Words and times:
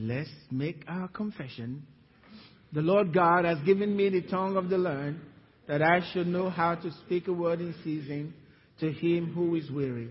Let's 0.00 0.30
make 0.48 0.84
our 0.86 1.08
confession. 1.08 1.82
The 2.72 2.82
Lord 2.82 3.12
God 3.12 3.44
has 3.44 3.58
given 3.66 3.96
me 3.96 4.08
the 4.08 4.22
tongue 4.22 4.56
of 4.56 4.68
the 4.68 4.78
learned, 4.78 5.18
that 5.66 5.82
I 5.82 6.00
should 6.12 6.28
know 6.28 6.50
how 6.50 6.76
to 6.76 6.92
speak 7.04 7.26
a 7.26 7.32
word 7.32 7.60
in 7.60 7.74
season 7.82 8.32
to 8.78 8.92
him 8.92 9.32
who 9.34 9.56
is 9.56 9.68
weary. 9.72 10.10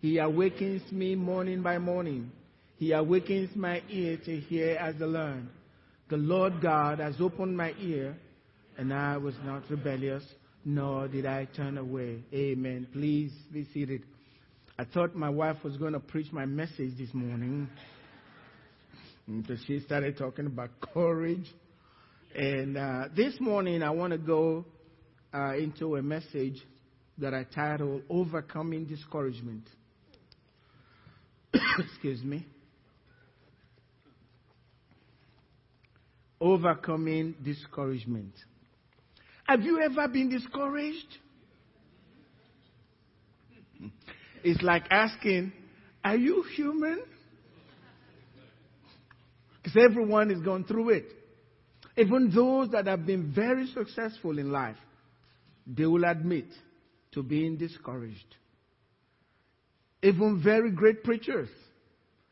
He 0.00 0.18
awakens 0.18 0.82
me 0.90 1.14
morning 1.14 1.62
by 1.62 1.78
morning. 1.78 2.32
He 2.78 2.90
awakens 2.90 3.54
my 3.54 3.80
ear 3.88 4.18
to 4.24 4.40
hear 4.40 4.76
as 4.76 4.96
the 4.96 5.06
learned. 5.06 5.50
The 6.10 6.16
Lord 6.16 6.60
God 6.60 6.98
has 6.98 7.14
opened 7.20 7.56
my 7.56 7.74
ear, 7.80 8.16
and 8.76 8.92
I 8.92 9.18
was 9.18 9.34
not 9.44 9.62
rebellious, 9.70 10.24
nor 10.64 11.06
did 11.06 11.26
I 11.26 11.44
turn 11.56 11.78
away. 11.78 12.24
Amen. 12.34 12.88
Please 12.92 13.32
be 13.52 13.68
seated. 13.72 14.02
I 14.76 14.84
thought 14.84 15.14
my 15.14 15.30
wife 15.30 15.62
was 15.62 15.76
going 15.76 15.92
to 15.92 16.00
preach 16.00 16.32
my 16.32 16.44
message 16.44 16.98
this 16.98 17.14
morning. 17.14 17.68
So 19.28 19.56
she 19.66 19.80
started 19.80 20.16
talking 20.16 20.46
about 20.46 20.70
courage. 20.94 21.46
And 22.34 22.78
uh, 22.78 23.08
this 23.14 23.34
morning, 23.40 23.82
I 23.82 23.90
want 23.90 24.12
to 24.12 24.18
go 24.18 24.64
uh, 25.34 25.54
into 25.56 25.96
a 25.96 26.02
message 26.02 26.56
that 27.18 27.34
I 27.34 27.44
titled 27.44 28.02
Overcoming 28.08 28.86
Discouragement. 28.86 29.64
Excuse 31.78 32.22
me. 32.22 32.46
Overcoming 36.40 37.34
discouragement. 37.44 38.32
Have 39.44 39.62
you 39.62 39.80
ever 39.80 40.06
been 40.08 40.30
discouraged? 40.30 41.18
It's 44.44 44.62
like 44.62 44.84
asking, 44.90 45.52
Are 46.04 46.16
you 46.16 46.44
human? 46.54 47.02
Because 49.62 49.82
everyone 49.90 50.30
is 50.30 50.40
going 50.40 50.64
through 50.64 50.90
it. 50.90 51.12
Even 51.96 52.30
those 52.32 52.70
that 52.70 52.86
have 52.86 53.04
been 53.04 53.32
very 53.34 53.66
successful 53.66 54.38
in 54.38 54.52
life, 54.52 54.76
they 55.66 55.84
will 55.86 56.04
admit 56.04 56.46
to 57.12 57.22
being 57.22 57.56
discouraged. 57.56 58.36
Even 60.02 60.40
very 60.42 60.70
great 60.70 61.02
preachers 61.02 61.48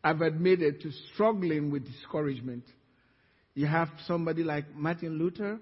have 0.05 0.21
admitted 0.21 0.81
to 0.83 0.91
struggling 1.13 1.71
with 1.71 1.85
discouragement. 1.85 2.63
You 3.55 3.67
have 3.67 3.89
somebody 4.07 4.45
like 4.45 4.73
Martin 4.75 5.19
Luther, 5.19 5.59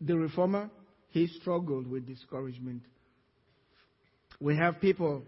the 0.00 0.16
reformer, 0.16 0.70
he 1.08 1.26
struggled 1.26 1.88
with 1.88 2.06
discouragement. 2.06 2.82
We 4.40 4.56
have 4.56 4.80
people 4.80 5.24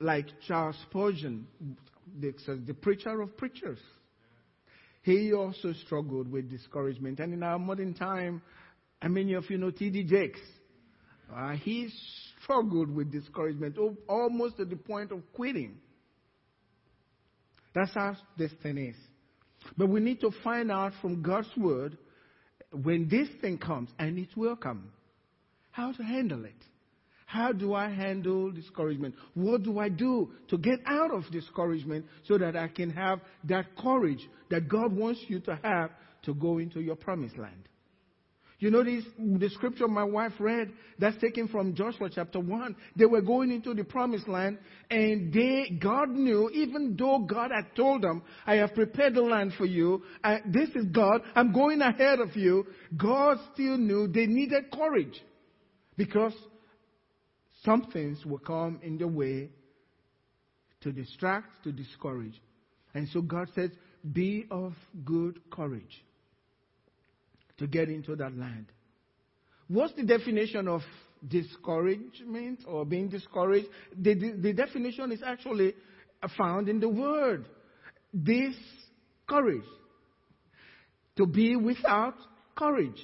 like 0.00 0.26
Charles 0.46 0.76
Spurgeon, 0.88 1.46
the, 2.20 2.34
the 2.66 2.74
preacher 2.74 3.20
of 3.20 3.36
preachers. 3.36 3.78
He 5.04 5.34
also 5.34 5.74
struggled 5.84 6.32
with 6.32 6.50
discouragement. 6.50 7.20
And 7.20 7.34
in 7.34 7.42
our 7.42 7.58
modern 7.58 7.92
time, 7.92 8.40
how 9.02 9.08
many 9.08 9.34
of 9.34 9.44
you 9.50 9.58
know 9.58 9.70
T.D. 9.70 10.04
Jakes? 10.04 10.40
Uh, 11.34 11.52
he 11.52 11.90
struggled 12.42 12.88
with 12.90 13.12
discouragement 13.12 13.76
almost 14.08 14.56
to 14.56 14.64
the 14.64 14.76
point 14.76 15.12
of 15.12 15.20
quitting. 15.34 15.76
That's 17.74 17.92
how 17.92 18.16
this 18.38 18.52
thing 18.62 18.78
is. 18.78 18.96
But 19.76 19.90
we 19.90 20.00
need 20.00 20.20
to 20.22 20.30
find 20.42 20.72
out 20.72 20.92
from 21.02 21.20
God's 21.20 21.54
word 21.54 21.98
when 22.72 23.06
this 23.10 23.28
thing 23.42 23.58
comes, 23.58 23.90
and 23.98 24.18
it 24.18 24.34
will 24.34 24.56
come, 24.56 24.90
how 25.70 25.92
to 25.92 26.02
handle 26.02 26.46
it. 26.46 26.64
How 27.26 27.52
do 27.52 27.74
I 27.74 27.88
handle 27.88 28.50
discouragement? 28.50 29.14
What 29.34 29.62
do 29.62 29.78
I 29.78 29.88
do 29.88 30.30
to 30.48 30.58
get 30.58 30.80
out 30.86 31.12
of 31.12 31.24
discouragement 31.32 32.04
so 32.28 32.38
that 32.38 32.56
I 32.56 32.68
can 32.68 32.90
have 32.90 33.20
that 33.44 33.76
courage 33.76 34.28
that 34.50 34.68
God 34.68 34.94
wants 34.94 35.20
you 35.28 35.40
to 35.40 35.58
have 35.62 35.90
to 36.24 36.34
go 36.34 36.58
into 36.58 36.80
your 36.80 36.96
promised 36.96 37.38
land? 37.38 37.68
You 38.64 38.70
this, 38.70 39.04
the 39.18 39.50
scripture 39.50 39.88
my 39.88 40.04
wife 40.04 40.32
read, 40.38 40.72
that's 40.98 41.20
taken 41.20 41.48
from 41.48 41.74
Joshua 41.74 42.08
chapter 42.08 42.40
1. 42.40 42.74
They 42.96 43.04
were 43.04 43.20
going 43.20 43.50
into 43.50 43.74
the 43.74 43.84
promised 43.84 44.26
land 44.28 44.58
and 44.90 45.32
they, 45.32 45.76
God 45.82 46.08
knew, 46.10 46.48
even 46.50 46.96
though 46.96 47.26
God 47.28 47.50
had 47.54 47.74
told 47.76 48.02
them, 48.02 48.22
I 48.46 48.54
have 48.54 48.74
prepared 48.74 49.16
the 49.16 49.22
land 49.22 49.52
for 49.58 49.66
you, 49.66 50.02
I, 50.22 50.40
this 50.46 50.70
is 50.70 50.86
God, 50.92 51.20
I'm 51.34 51.52
going 51.52 51.82
ahead 51.82 52.20
of 52.20 52.36
you, 52.36 52.66
God 52.96 53.38
still 53.52 53.76
knew 53.76 54.06
they 54.06 54.26
needed 54.26 54.70
courage 54.72 55.20
because 55.96 56.32
some 57.64 57.82
things 57.92 58.24
will 58.24 58.38
come 58.38 58.80
in 58.82 58.98
the 58.98 59.08
way 59.08 59.50
to 60.82 60.92
distract, 60.92 61.64
to 61.64 61.72
discourage. 61.72 62.40
And 62.92 63.08
so 63.08 63.22
God 63.22 63.48
says, 63.54 63.70
be 64.12 64.46
of 64.50 64.74
good 65.04 65.40
courage 65.50 66.04
to 67.58 67.66
get 67.66 67.88
into 67.88 68.16
that 68.16 68.36
land. 68.36 68.66
What's 69.68 69.94
the 69.94 70.04
definition 70.04 70.68
of 70.68 70.82
discouragement 71.26 72.60
or 72.66 72.84
being 72.84 73.08
discouraged? 73.08 73.68
The, 73.96 74.14
the, 74.14 74.32
the 74.32 74.52
definition 74.52 75.10
is 75.10 75.22
actually 75.24 75.74
found 76.36 76.68
in 76.68 76.80
the 76.80 76.88
word 76.88 77.46
This 78.12 78.54
courage. 79.28 79.64
To 81.16 81.26
be 81.26 81.56
without 81.56 82.14
courage. 82.56 83.00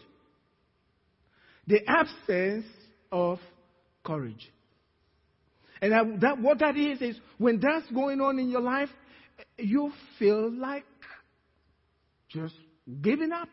The 1.66 1.80
absence 1.86 2.66
of 3.10 3.38
courage. 4.04 4.50
And 5.82 5.92
that, 5.92 6.20
that, 6.20 6.40
what 6.40 6.58
that 6.58 6.76
is, 6.76 7.00
is 7.00 7.18
when 7.38 7.60
that's 7.60 7.90
going 7.90 8.20
on 8.20 8.38
in 8.38 8.50
your 8.50 8.60
life, 8.60 8.90
you 9.58 9.92
feel 10.18 10.52
like 10.52 10.84
just 12.28 12.54
giving 13.00 13.32
up 13.32 13.48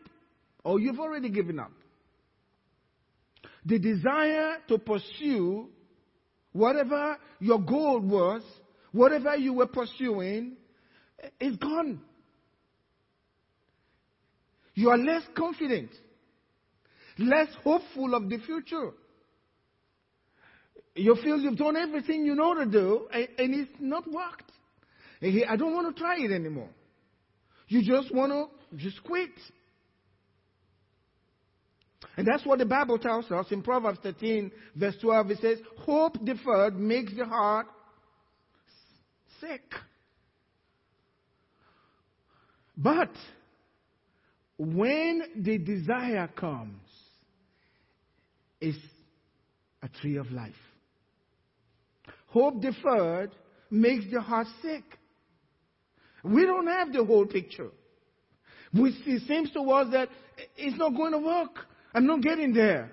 or 0.64 0.78
you've 0.78 1.00
already 1.00 1.30
given 1.30 1.58
up. 1.58 1.72
The 3.64 3.78
desire 3.78 4.58
to 4.68 4.78
pursue 4.78 5.68
whatever 6.52 7.16
your 7.40 7.60
goal 7.60 8.00
was, 8.00 8.42
whatever 8.92 9.36
you 9.36 9.54
were 9.54 9.66
pursuing, 9.66 10.56
is 11.40 11.56
gone. 11.56 12.00
You 14.74 14.90
are 14.90 14.98
less 14.98 15.22
confident, 15.36 15.90
less 17.18 17.48
hopeful 17.64 18.14
of 18.14 18.28
the 18.28 18.38
future. 18.38 18.92
You 20.94 21.14
feel 21.22 21.38
you've 21.38 21.56
done 21.56 21.76
everything 21.76 22.24
you 22.24 22.34
know 22.34 22.54
to 22.54 22.66
do, 22.66 23.08
and, 23.12 23.28
it's 23.38 23.70
not 23.78 24.10
worked. 24.10 24.50
I 25.22 25.56
don't 25.56 25.74
want 25.74 25.94
to 25.94 26.00
try 26.00 26.16
it 26.18 26.32
anymore. 26.32 26.70
You 27.68 27.82
just 27.82 28.14
want 28.14 28.32
to 28.32 28.76
just 28.76 29.02
quit. 29.04 29.30
And 32.16 32.26
that's 32.26 32.44
what 32.44 32.58
the 32.58 32.66
Bible 32.66 32.98
tells 32.98 33.30
us 33.30 33.46
in 33.50 33.62
Proverbs 33.62 33.98
13, 34.02 34.50
verse 34.74 34.96
12. 35.00 35.30
It 35.32 35.38
says, 35.40 35.58
Hope 35.78 36.24
deferred 36.24 36.78
makes 36.78 37.14
the 37.16 37.24
heart 37.24 37.66
sick. 39.40 39.62
But 42.76 43.12
when 44.56 45.22
the 45.36 45.58
desire 45.58 46.28
comes, 46.28 46.80
it's 48.60 48.78
a 49.82 49.88
tree 49.88 50.16
of 50.16 50.30
life. 50.32 50.52
Hope 52.28 52.60
deferred 52.60 53.30
makes 53.70 54.04
the 54.12 54.20
heart 54.20 54.46
sick. 54.62 54.84
We 56.22 56.44
don't 56.46 56.66
have 56.66 56.92
the 56.92 57.04
whole 57.04 57.26
picture. 57.26 57.70
We, 58.72 58.90
it 59.06 59.22
seems 59.26 59.50
to 59.52 59.60
us 59.60 59.88
that 59.92 60.08
it's 60.56 60.76
not 60.76 60.94
going 60.94 61.12
to 61.12 61.18
work. 61.18 61.50
I'm 61.94 62.06
not 62.06 62.20
getting 62.20 62.52
there. 62.52 62.90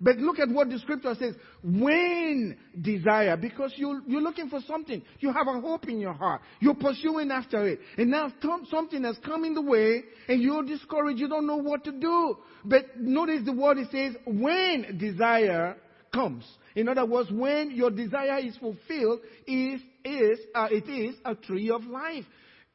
But 0.00 0.16
look 0.16 0.40
at 0.40 0.48
what 0.48 0.68
the 0.68 0.78
scripture 0.80 1.14
says. 1.16 1.36
When 1.62 2.56
desire, 2.80 3.36
because 3.36 3.72
you, 3.76 4.02
you're 4.08 4.22
looking 4.22 4.48
for 4.48 4.60
something. 4.66 5.02
You 5.20 5.32
have 5.32 5.46
a 5.46 5.60
hope 5.60 5.88
in 5.88 6.00
your 6.00 6.14
heart. 6.14 6.40
You're 6.60 6.74
pursuing 6.74 7.30
after 7.30 7.68
it. 7.68 7.78
And 7.96 8.10
now 8.10 8.32
something 8.70 9.04
has 9.04 9.16
come 9.24 9.44
in 9.44 9.54
the 9.54 9.62
way 9.62 10.02
and 10.28 10.42
you're 10.42 10.64
discouraged. 10.64 11.20
You 11.20 11.28
don't 11.28 11.46
know 11.46 11.58
what 11.58 11.84
to 11.84 11.92
do. 11.92 12.38
But 12.64 12.98
notice 12.98 13.42
the 13.44 13.52
word 13.52 13.78
it 13.78 13.88
says, 13.92 14.16
when 14.26 14.98
desire 14.98 15.76
comes. 16.12 16.44
In 16.74 16.88
other 16.88 17.04
words, 17.04 17.30
when 17.30 17.70
your 17.70 17.90
desire 17.90 18.38
is 18.38 18.56
fulfilled, 18.56 19.20
is, 19.46 19.80
is, 20.04 20.38
uh, 20.54 20.68
it 20.70 20.88
is 20.88 21.16
a 21.24 21.34
tree 21.34 21.70
of 21.70 21.84
life. 21.84 22.24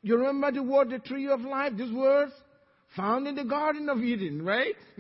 You 0.02 0.18
remember 0.18 0.52
the 0.52 0.64
word, 0.64 0.90
the 0.90 1.00
tree 1.00 1.28
of 1.30 1.42
life? 1.42 1.74
These 1.78 1.92
words? 1.92 2.32
found 2.96 3.28
in 3.28 3.36
the 3.36 3.44
Garden 3.44 3.90
of 3.90 4.00
Eden, 4.00 4.44
right? 4.44 4.76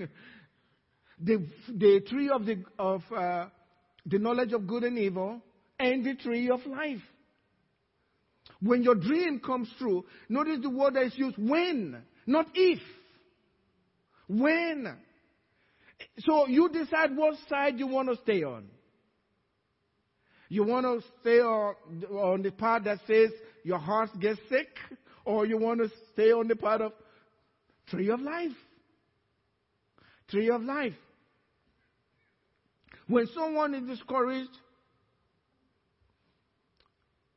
the, 1.19 1.45
the 1.73 2.01
tree 2.07 2.29
of 2.29 2.45
the, 2.45 2.63
of, 2.77 3.01
uh, 3.15 3.47
the 4.05 4.19
knowledge 4.19 4.53
of 4.53 4.67
good 4.67 4.83
and 4.83 4.97
evil 4.97 5.41
and 5.79 6.05
the 6.05 6.15
tree 6.15 6.49
of 6.49 6.65
life. 6.65 7.01
When 8.61 8.83
your 8.83 8.95
dream 8.95 9.39
comes 9.39 9.69
true, 9.77 10.05
notice 10.29 10.59
the 10.61 10.69
word 10.69 10.95
that 10.95 11.03
is 11.03 11.17
used 11.17 11.37
when, 11.37 12.01
not 12.25 12.47
if. 12.53 12.79
When. 14.27 14.95
So 16.19 16.47
you 16.47 16.69
decide 16.69 17.15
what 17.15 17.35
side 17.49 17.79
you 17.79 17.87
want 17.87 18.09
to 18.09 18.17
stay 18.23 18.43
on. 18.43 18.67
You 20.49 20.63
want 20.63 20.85
to 20.85 21.07
stay 21.21 21.39
on, 21.39 21.75
on 22.11 22.41
the 22.41 22.51
part 22.51 22.85
that 22.85 22.99
says 23.05 23.31
your 23.63 23.79
heart 23.79 24.09
gets 24.19 24.39
sick, 24.49 24.69
or 25.25 25.45
you 25.45 25.57
want 25.57 25.81
to 25.81 25.89
stay 26.13 26.31
on 26.31 26.47
the 26.47 26.55
part 26.55 26.81
of 26.81 26.93
tree 27.87 28.09
of 28.09 28.21
life. 28.21 28.51
Tree 30.29 30.49
of 30.49 30.61
life. 30.61 30.93
When 33.07 33.27
someone 33.33 33.73
is 33.73 33.87
discouraged, 33.87 34.57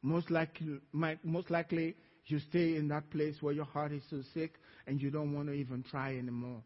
most 0.02 0.30
likely, 0.30 0.80
most 1.22 1.50
likely 1.50 1.96
you 2.26 2.38
stay 2.48 2.76
in 2.76 2.88
that 2.88 3.10
place 3.10 3.36
where 3.40 3.52
your 3.52 3.64
heart 3.64 3.92
is 3.92 4.02
so 4.08 4.22
sick 4.34 4.54
and 4.86 5.00
you 5.00 5.10
don't 5.10 5.32
want 5.32 5.48
to 5.48 5.52
even 5.52 5.82
try 5.82 6.16
anymore. 6.16 6.62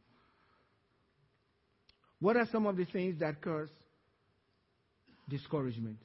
What 2.20 2.36
are 2.36 2.46
some 2.50 2.66
of 2.66 2.76
the 2.76 2.84
things 2.84 3.18
that 3.20 3.40
cause 3.42 3.68
discouragement? 5.28 5.98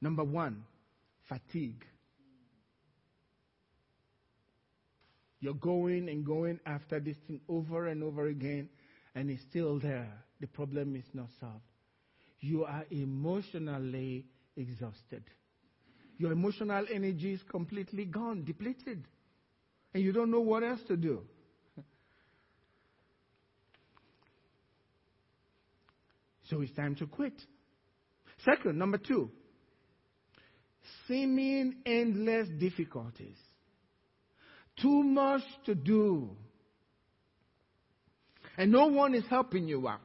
Number 0.00 0.24
one, 0.24 0.64
fatigue. 1.28 1.84
You're 5.40 5.54
going 5.54 6.08
and 6.08 6.24
going 6.24 6.60
after 6.66 7.00
this 7.00 7.16
thing 7.26 7.40
over 7.48 7.88
and 7.88 8.02
over 8.02 8.26
again, 8.28 8.68
and 9.14 9.30
it's 9.30 9.42
still 9.42 9.78
there. 9.78 10.12
The 10.40 10.46
problem 10.46 10.96
is 10.96 11.04
not 11.14 11.28
solved. 11.40 11.62
You 12.40 12.64
are 12.64 12.84
emotionally 12.90 14.24
exhausted. 14.56 15.22
Your 16.18 16.32
emotional 16.32 16.84
energy 16.92 17.32
is 17.32 17.40
completely 17.48 18.04
gone, 18.04 18.44
depleted, 18.44 19.04
and 19.94 20.02
you 20.02 20.12
don't 20.12 20.30
know 20.30 20.40
what 20.40 20.62
else 20.62 20.80
to 20.88 20.96
do. 20.96 21.22
So 26.52 26.60
it's 26.60 26.72
time 26.72 26.94
to 26.96 27.06
quit. 27.06 27.32
Second, 28.44 28.78
number 28.78 28.98
two, 28.98 29.30
seeming 31.08 31.76
endless 31.86 32.46
difficulties. 32.60 33.38
Too 34.78 35.02
much 35.02 35.40
to 35.64 35.74
do. 35.74 36.28
And 38.58 38.70
no 38.70 38.88
one 38.88 39.14
is 39.14 39.24
helping 39.30 39.66
you 39.66 39.88
out. 39.88 40.00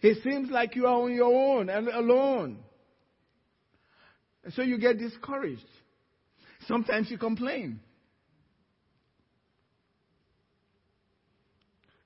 It 0.00 0.22
seems 0.24 0.50
like 0.50 0.74
you 0.74 0.86
are 0.86 1.02
on 1.02 1.12
your 1.12 1.58
own 1.58 1.68
and 1.68 1.88
alone. 1.88 2.56
And 4.44 4.54
so 4.54 4.62
you 4.62 4.78
get 4.78 4.98
discouraged. 4.98 5.60
Sometimes 6.66 7.10
you 7.10 7.18
complain. 7.18 7.80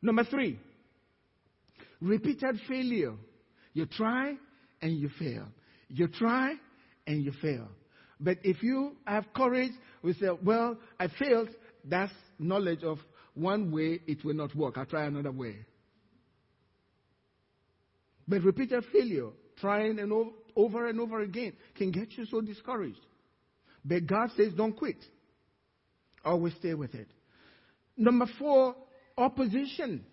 Number 0.02 0.24
three, 0.24 0.58
repeated 2.00 2.60
failure. 2.68 3.14
You 3.72 3.86
try 3.86 4.34
and 4.82 4.98
you 4.98 5.10
fail. 5.18 5.46
You 5.88 6.08
try 6.08 6.54
and 7.06 7.22
you 7.22 7.32
fail. 7.40 7.68
But 8.18 8.38
if 8.42 8.62
you 8.62 8.96
have 9.06 9.24
courage, 9.34 9.72
we 10.02 10.12
say, 10.14 10.28
well, 10.44 10.76
I 10.98 11.08
failed. 11.18 11.48
That's 11.84 12.12
knowledge 12.38 12.82
of 12.82 12.98
one 13.34 13.70
way 13.70 14.00
it 14.06 14.24
will 14.24 14.34
not 14.34 14.54
work. 14.54 14.76
I'll 14.76 14.86
try 14.86 15.06
another 15.06 15.32
way. 15.32 15.56
But 18.28 18.42
repeated 18.42 18.84
failure, 18.92 19.30
trying 19.58 19.98
and 19.98 20.12
over 20.54 20.86
and 20.86 21.00
over 21.00 21.20
again, 21.22 21.54
can 21.76 21.90
get 21.90 22.16
you 22.16 22.26
so 22.26 22.40
discouraged. 22.40 23.00
But 23.84 24.06
God 24.06 24.30
says, 24.36 24.52
don't 24.56 24.76
quit. 24.76 25.02
Always 26.24 26.54
stay 26.56 26.74
with 26.74 26.94
it. 26.94 27.08
Number 27.96 28.26
four, 28.38 28.76
opposition. 29.16 30.04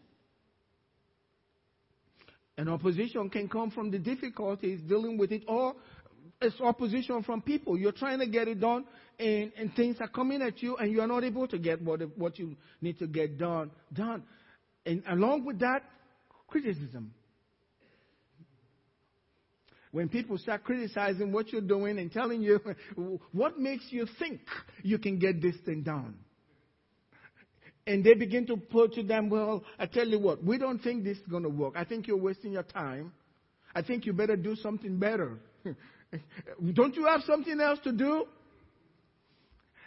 And 2.58 2.70
opposition 2.70 3.30
can 3.30 3.48
come 3.48 3.70
from 3.70 3.92
the 3.92 4.00
difficulties 4.00 4.82
dealing 4.88 5.18
with 5.18 5.32
it, 5.32 5.44
or 5.48 5.76
it's 6.42 6.60
opposition 6.60 7.24
from 7.24 7.42
people. 7.42 7.78
You're 7.78 7.92
trying 7.92 8.20
to 8.20 8.28
get 8.28 8.48
it 8.48 8.60
done, 8.60 8.86
and, 9.20 9.52
and 9.58 9.74
things 9.76 9.98
are 10.00 10.08
coming 10.08 10.42
at 10.42 10.62
you, 10.62 10.76
and 10.78 10.92
you 10.92 11.02
are 11.02 11.08
not 11.08 11.24
able 11.24 11.48
to 11.48 11.58
get 11.58 11.82
what, 11.82 12.02
what 12.18 12.40
you 12.40 12.56
need 12.82 12.98
to 13.00 13.08
get 13.08 13.38
done. 13.38 13.72
Done. 13.94 14.24
And 14.86 15.04
along 15.08 15.46
with 15.46 15.60
that, 15.60 15.84
criticism. 16.48 17.14
When 19.92 20.10
people 20.10 20.38
start 20.38 20.64
criticizing 20.64 21.32
what 21.32 21.52
you're 21.52 21.62
doing 21.62 21.98
and 22.00 22.12
telling 22.12 22.42
you 22.42 22.60
what 23.32 23.58
makes 23.58 23.86
you 23.90 24.08
think 24.20 24.42
you 24.84 24.98
can 24.98 25.20
get 25.20 25.42
this 25.42 25.56
thing 25.66 25.84
done. 25.84 26.16
And 27.88 28.04
they 28.04 28.14
begin 28.16 28.46
to 28.48 28.58
put 28.58 28.94
to 28.96 29.04
them, 29.04 29.30
well, 29.30 29.64
I 29.80 29.86
tell 29.86 30.06
you 30.06 30.20
what, 30.20 30.44
we 30.44 30.58
don't 30.58 30.80
think 30.80 31.06
this 31.06 31.18
is 31.18 31.28
going 31.28 31.44
to 31.44 31.50
work. 31.50 31.74
I 31.78 31.86
think 31.86 32.06
you're 32.06 32.18
wasting 32.18 32.52
your 32.52 32.64
time. 32.64 33.14
I 33.74 33.82
think 33.82 34.06
you 34.06 34.12
better 34.12 34.36
do 34.36 34.58
something 34.58 34.98
better. 35.00 35.38
Don't 36.74 36.96
you 36.96 37.06
have 37.06 37.22
something 37.26 37.60
else 37.62 37.80
to 37.86 37.94
do? 37.94 38.26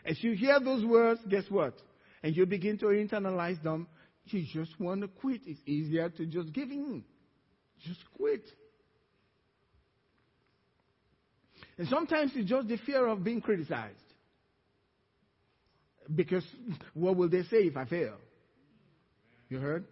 As 0.04 0.22
you 0.24 0.32
hear 0.32 0.58
those 0.60 0.84
words, 0.84 1.20
guess 1.28 1.44
what? 1.50 1.74
And 2.22 2.34
you 2.34 2.46
begin 2.46 2.78
to 2.78 2.86
internalize 2.86 3.62
them, 3.62 3.86
you 4.26 4.44
just 4.50 4.78
want 4.80 5.02
to 5.02 5.08
quit. 5.08 5.42
It's 5.46 5.60
easier 5.66 6.08
to 6.08 6.24
just 6.24 6.52
give 6.52 6.70
in. 6.70 7.04
Just 7.80 8.00
quit. 8.16 8.44
And 11.76 11.88
sometimes 11.88 12.32
it's 12.34 12.48
just 12.48 12.68
the 12.68 12.78
fear 12.78 13.06
of 13.06 13.24
being 13.24 13.40
criticized. 13.40 13.96
Because 16.14 16.44
what 16.94 17.16
will 17.16 17.28
they 17.28 17.42
say 17.44 17.58
if 17.58 17.76
I 17.76 17.84
fail? 17.84 18.16
You 19.48 19.58
heard? 19.58 19.84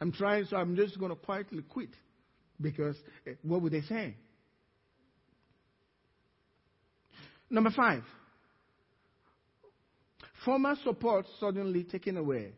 I'm 0.00 0.12
trying, 0.12 0.44
so 0.46 0.56
I'm 0.56 0.76
just 0.76 0.98
going 0.98 1.10
to 1.10 1.16
quietly 1.16 1.62
quit. 1.62 1.90
Because 2.60 2.96
eh, 3.26 3.32
what 3.42 3.62
would 3.62 3.72
they 3.72 3.82
say? 3.82 4.14
Number 7.48 7.70
five, 7.70 8.02
former 10.44 10.74
support 10.82 11.26
suddenly 11.38 11.84
taken 11.84 12.16
away. 12.16 12.52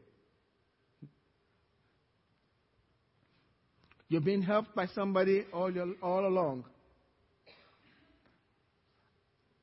You've 4.09 4.25
been 4.25 4.43
helped 4.43 4.75
by 4.75 4.87
somebody 4.87 5.45
all, 5.53 5.71
your, 5.71 5.89
all 6.03 6.27
along. 6.27 6.65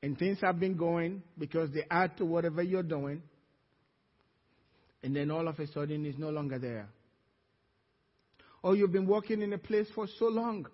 And 0.06 0.16
things 0.16 0.38
have 0.40 0.60
been 0.60 0.76
going 0.76 1.20
because 1.36 1.68
they 1.72 1.82
add 1.90 2.16
to 2.18 2.24
whatever 2.24 2.62
you're 2.62 2.84
doing. 2.84 3.24
And 5.02 5.16
then 5.16 5.32
all 5.32 5.48
of 5.48 5.58
a 5.58 5.66
sudden 5.66 6.06
it's 6.06 6.16
no 6.16 6.30
longer 6.30 6.60
there. 6.60 6.86
Or 8.62 8.76
you've 8.76 8.92
been 8.92 9.08
working 9.08 9.42
in 9.42 9.52
a 9.52 9.58
place 9.58 9.88
for 9.96 10.06
so 10.20 10.26
long 10.26 10.68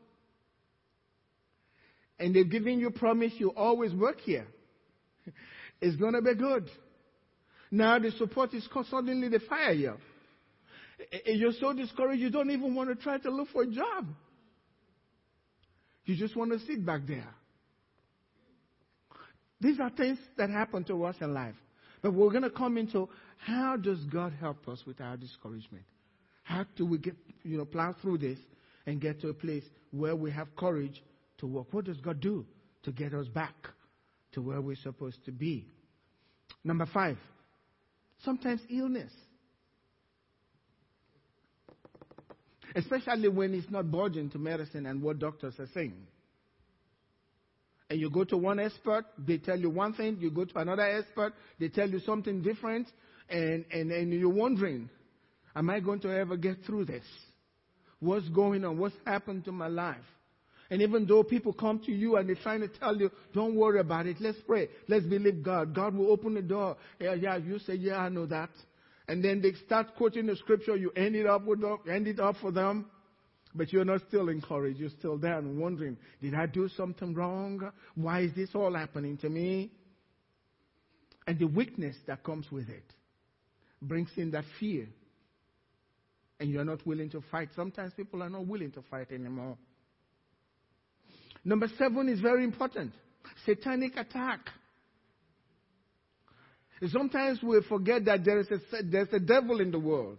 and 2.19 2.37
they've 2.37 2.51
given 2.51 2.79
you 2.79 2.91
promise 2.91 3.33
you 3.39 3.53
always 3.57 3.95
work 3.95 4.21
here. 4.21 4.47
It's 5.81 5.97
going 5.97 6.13
to 6.13 6.21
be 6.21 6.35
good. 6.35 6.71
Now 7.71 7.99
the 7.99 8.11
support 8.11 8.53
is 8.53 8.69
suddenly 8.91 9.29
they 9.29 9.39
fire 9.39 9.73
you. 9.73 9.95
You're 11.25 11.55
so 11.59 11.73
discouraged 11.73 12.21
you 12.21 12.29
don't 12.29 12.51
even 12.51 12.75
want 12.75 12.91
to 12.91 12.97
try 12.97 13.17
to 13.17 13.31
look 13.31 13.49
for 13.49 13.63
a 13.63 13.67
job. 13.67 14.09
You 16.05 16.17
just 16.17 16.37
want 16.37 16.53
to 16.53 16.59
sit 16.67 16.85
back 16.85 17.07
there. 17.09 17.35
These 19.63 19.79
are 19.79 19.91
things 19.91 20.19
that 20.37 20.51
happen 20.51 20.83
to 20.85 21.05
us 21.05 21.15
in 21.21 21.33
life. 21.33 21.55
But 22.03 22.15
we're 22.15 22.31
going 22.31 22.43
to 22.43 22.51
come 22.51 22.77
into 22.77 23.09
how 23.37 23.77
does 23.77 24.01
God 24.07 24.33
help 24.41 24.67
us 24.67 24.83
with 24.85 25.01
our 25.01 25.17
discouragement? 25.17 25.85
How 26.43 26.67
do 26.75 26.85
we 26.85 26.99
get, 26.99 27.15
you 27.45 27.59
know, 27.59 27.65
plow 27.65 27.95
through 28.03 28.19
this 28.19 28.39
and 28.87 29.01
get 29.01 29.21
to 29.21 29.29
a 29.29 29.35
place 29.35 29.63
where 29.93 30.17
we 30.17 30.33
have 30.33 30.49
courage 30.57 31.01
to 31.39 31.47
work. 31.47 31.69
What 31.71 31.85
does 31.85 31.99
God 31.99 32.21
do 32.21 32.45
to 32.83 32.91
get 32.91 33.15
us 33.15 33.29
back 33.29 33.55
to 34.33 34.43
where 34.43 34.61
we're 34.61 34.75
supposed 34.75 35.25
to 35.27 35.31
be? 35.31 35.69
Number 36.65 36.87
five, 36.93 37.17
sometimes 38.25 38.63
illness. 38.69 39.13
Especially 42.75 43.29
when 43.29 43.55
it's 43.55 43.71
not 43.71 43.93
budging 43.93 44.29
to 44.31 44.39
medicine 44.39 44.87
and 44.87 45.01
what 45.03 45.21
doctors 45.21 45.55
are 45.61 45.69
saying. 45.73 45.95
And 47.93 48.01
you 48.01 48.09
go 48.09 48.25
to 48.25 48.39
one 48.39 48.59
expert, 48.59 49.05
they 49.19 49.37
tell 49.37 49.59
you 49.59 49.69
one 49.69 49.93
thing, 49.93 50.17
you 50.19 50.31
go 50.31 50.47
to 50.47 50.59
another 50.59 50.81
expert, 50.81 51.35
they 51.61 51.69
tell 51.69 51.87
you 51.87 52.01
something 52.01 52.41
different, 52.41 52.89
and, 53.29 53.67
and, 53.71 53.93
and 53.93 54.11
you're 54.15 54.31
wondering, 54.31 54.89
am 55.55 55.69
I 55.69 55.79
going 55.81 56.01
to 56.01 56.09
ever 56.09 56.39
get 56.39 56.65
through 56.65 56.87
this? 56.87 57.05
What's 58.01 58.27
going 58.31 58.65
on? 58.65 58.79
What's 58.79 58.95
happened 59.07 59.45
to 59.45 59.53
my 59.53 59.67
life? 59.67 59.99
And 60.71 60.81
even 60.81 61.05
though 61.05 61.23
people 61.23 61.53
come 61.53 61.81
to 61.81 61.93
you 61.93 62.17
and 62.17 62.27
they're 62.27 62.37
trying 62.37 62.61
to 62.61 62.69
tell 62.69 62.97
you, 62.97 63.11
don't 63.35 63.57
worry 63.57 63.81
about 63.81 64.07
it, 64.07 64.17
let's 64.21 64.39
pray, 64.47 64.71
let's 64.89 65.05
believe 65.05 65.43
God. 65.43 65.75
God 65.75 65.95
will 65.95 66.11
open 66.11 66.33
the 66.33 66.41
door. 66.41 66.79
Yeah, 66.99 67.13
yeah, 67.13 67.37
you 67.37 67.59
say, 67.59 67.75
yeah, 67.75 67.99
I 67.99 68.09
know 68.09 68.25
that. 68.25 68.49
And 69.07 69.23
then 69.23 69.43
they 69.43 69.53
start 69.67 69.89
quoting 69.99 70.25
the 70.25 70.37
scripture, 70.37 70.77
you 70.77 70.93
end 70.97 71.15
it 71.15 71.27
up 71.27 71.45
with 71.45 71.61
them, 71.61 71.77
end 71.91 72.09
it 72.09 72.21
up 72.21 72.37
for 72.41 72.53
them. 72.53 72.87
But 73.55 73.73
you're 73.73 73.85
not 73.85 74.01
still 74.09 74.29
encouraged. 74.29 74.81
You're 74.81 74.91
still 74.91 75.19
there 75.19 75.39
and 75.39 75.59
wondering, 75.59 75.99
did 76.21 76.35
I 76.35 76.47
do 76.47 76.69
something 76.77 77.15
wrong? 77.15 77.71
Why 77.95 78.21
is 78.21 78.35
this 78.35 78.51
all 78.55 78.75
happening 78.75 79.19
to 79.19 79.29
me? 79.29 79.71
And 81.27 81.39
the 81.39 81.47
weakness 81.47 81.97
that 82.07 82.25
comes 82.25 82.51
with 82.51 82.69
it 82.69 82.85
brings 83.81 84.11
in 84.17 84.31
that 84.31 84.45
fear. 84.59 84.87
And 86.41 86.51
you're 86.51 86.65
not 86.65 86.85
willing 86.87 87.11
to 87.11 87.23
fight. 87.31 87.51
Sometimes 87.55 87.93
people 87.95 88.23
are 88.23 88.31
not 88.31 88.47
willing 88.47 88.73
to 88.73 88.83
fight 88.91 89.13
anymore. 89.13 89.57
Number 91.45 91.69
seven 91.79 92.09
is 92.09 92.21
very 92.21 92.45
important 92.45 92.93
Satanic 93.45 93.97
attack. 93.97 94.41
Sometimes 96.89 97.41
we 97.43 97.61
forget 97.69 98.05
that 98.07 98.25
there 98.25 98.41
is 98.41 98.49
a, 98.51 98.83
there's 98.83 99.13
a 99.13 99.21
devil 99.21 99.61
in 99.61 99.71
the 99.71 99.79
world. 99.79 100.19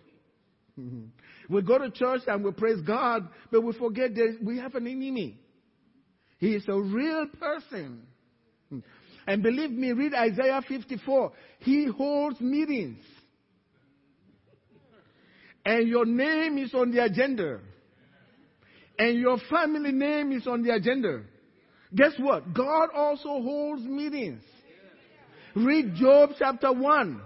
we 1.53 1.61
go 1.61 1.77
to 1.77 1.91
church 1.91 2.21
and 2.27 2.43
we 2.43 2.51
praise 2.51 2.81
God, 2.81 3.27
but 3.51 3.61
we 3.61 3.73
forget 3.73 4.13
that 4.15 4.39
we 4.41 4.57
have 4.57 4.75
an 4.75 4.87
enemy. 4.87 5.39
He 6.39 6.55
is 6.55 6.63
a 6.67 6.79
real 6.79 7.27
person. 7.39 8.01
And 9.25 9.41
believe 9.41 9.71
me, 9.71 9.93
read 9.93 10.13
Isaiah 10.13 10.61
54. 10.67 11.31
He 11.59 11.85
holds 11.85 12.41
meetings. 12.41 12.99
And 15.65 15.87
your 15.87 16.05
name 16.05 16.57
is 16.57 16.73
on 16.73 16.91
the 16.91 17.05
agenda. 17.05 17.59
And 18.99 19.17
your 19.17 19.37
family 19.49 19.91
name 19.91 20.33
is 20.33 20.45
on 20.45 20.61
the 20.63 20.73
agenda. 20.73 21.21
Guess 21.95 22.13
what? 22.19 22.53
God 22.53 22.89
also 22.93 23.29
holds 23.29 23.83
meetings. 23.83 24.41
Read 25.55 25.95
Job 25.95 26.31
chapter 26.37 26.73
1. 26.73 27.21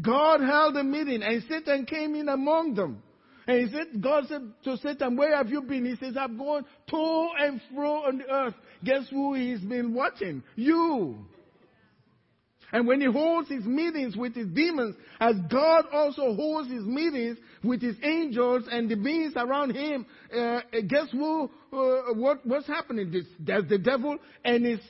God 0.00 0.40
held 0.40 0.76
a 0.76 0.84
meeting 0.84 1.22
and 1.22 1.42
Satan 1.48 1.86
came 1.86 2.14
in 2.14 2.28
among 2.28 2.74
them. 2.74 3.02
And 3.46 3.66
he 3.66 3.74
said, 3.74 4.02
God 4.02 4.24
said 4.28 4.42
to 4.64 4.76
Satan, 4.76 5.16
Where 5.16 5.36
have 5.36 5.48
you 5.48 5.62
been? 5.62 5.84
He 5.84 5.96
says, 5.96 6.16
I've 6.16 6.36
gone 6.38 6.64
to 6.88 7.28
and 7.38 7.60
fro 7.74 8.04
on 8.04 8.18
the 8.18 8.32
earth. 8.32 8.54
Guess 8.84 9.08
who 9.10 9.34
he's 9.34 9.60
been 9.60 9.92
watching? 9.92 10.42
You. 10.54 11.18
And 12.72 12.86
when 12.86 13.00
he 13.00 13.06
holds 13.08 13.48
his 13.48 13.64
meetings 13.64 14.16
with 14.16 14.34
his 14.34 14.46
demons, 14.48 14.94
as 15.20 15.34
God 15.50 15.86
also 15.92 16.34
holds 16.34 16.70
his 16.70 16.84
meetings 16.84 17.38
with 17.64 17.82
his 17.82 17.96
angels 18.02 18.64
and 18.70 18.88
the 18.88 18.94
beings 18.94 19.32
around 19.34 19.74
him, 19.74 20.06
uh, 20.32 20.60
guess 20.86 21.10
who, 21.10 21.50
uh, 21.72 22.14
what, 22.14 22.46
what's 22.46 22.68
happening? 22.68 23.10
This, 23.10 23.24
there's 23.40 23.68
the 23.68 23.78
devil 23.78 24.16
and 24.44 24.64
his 24.64 24.80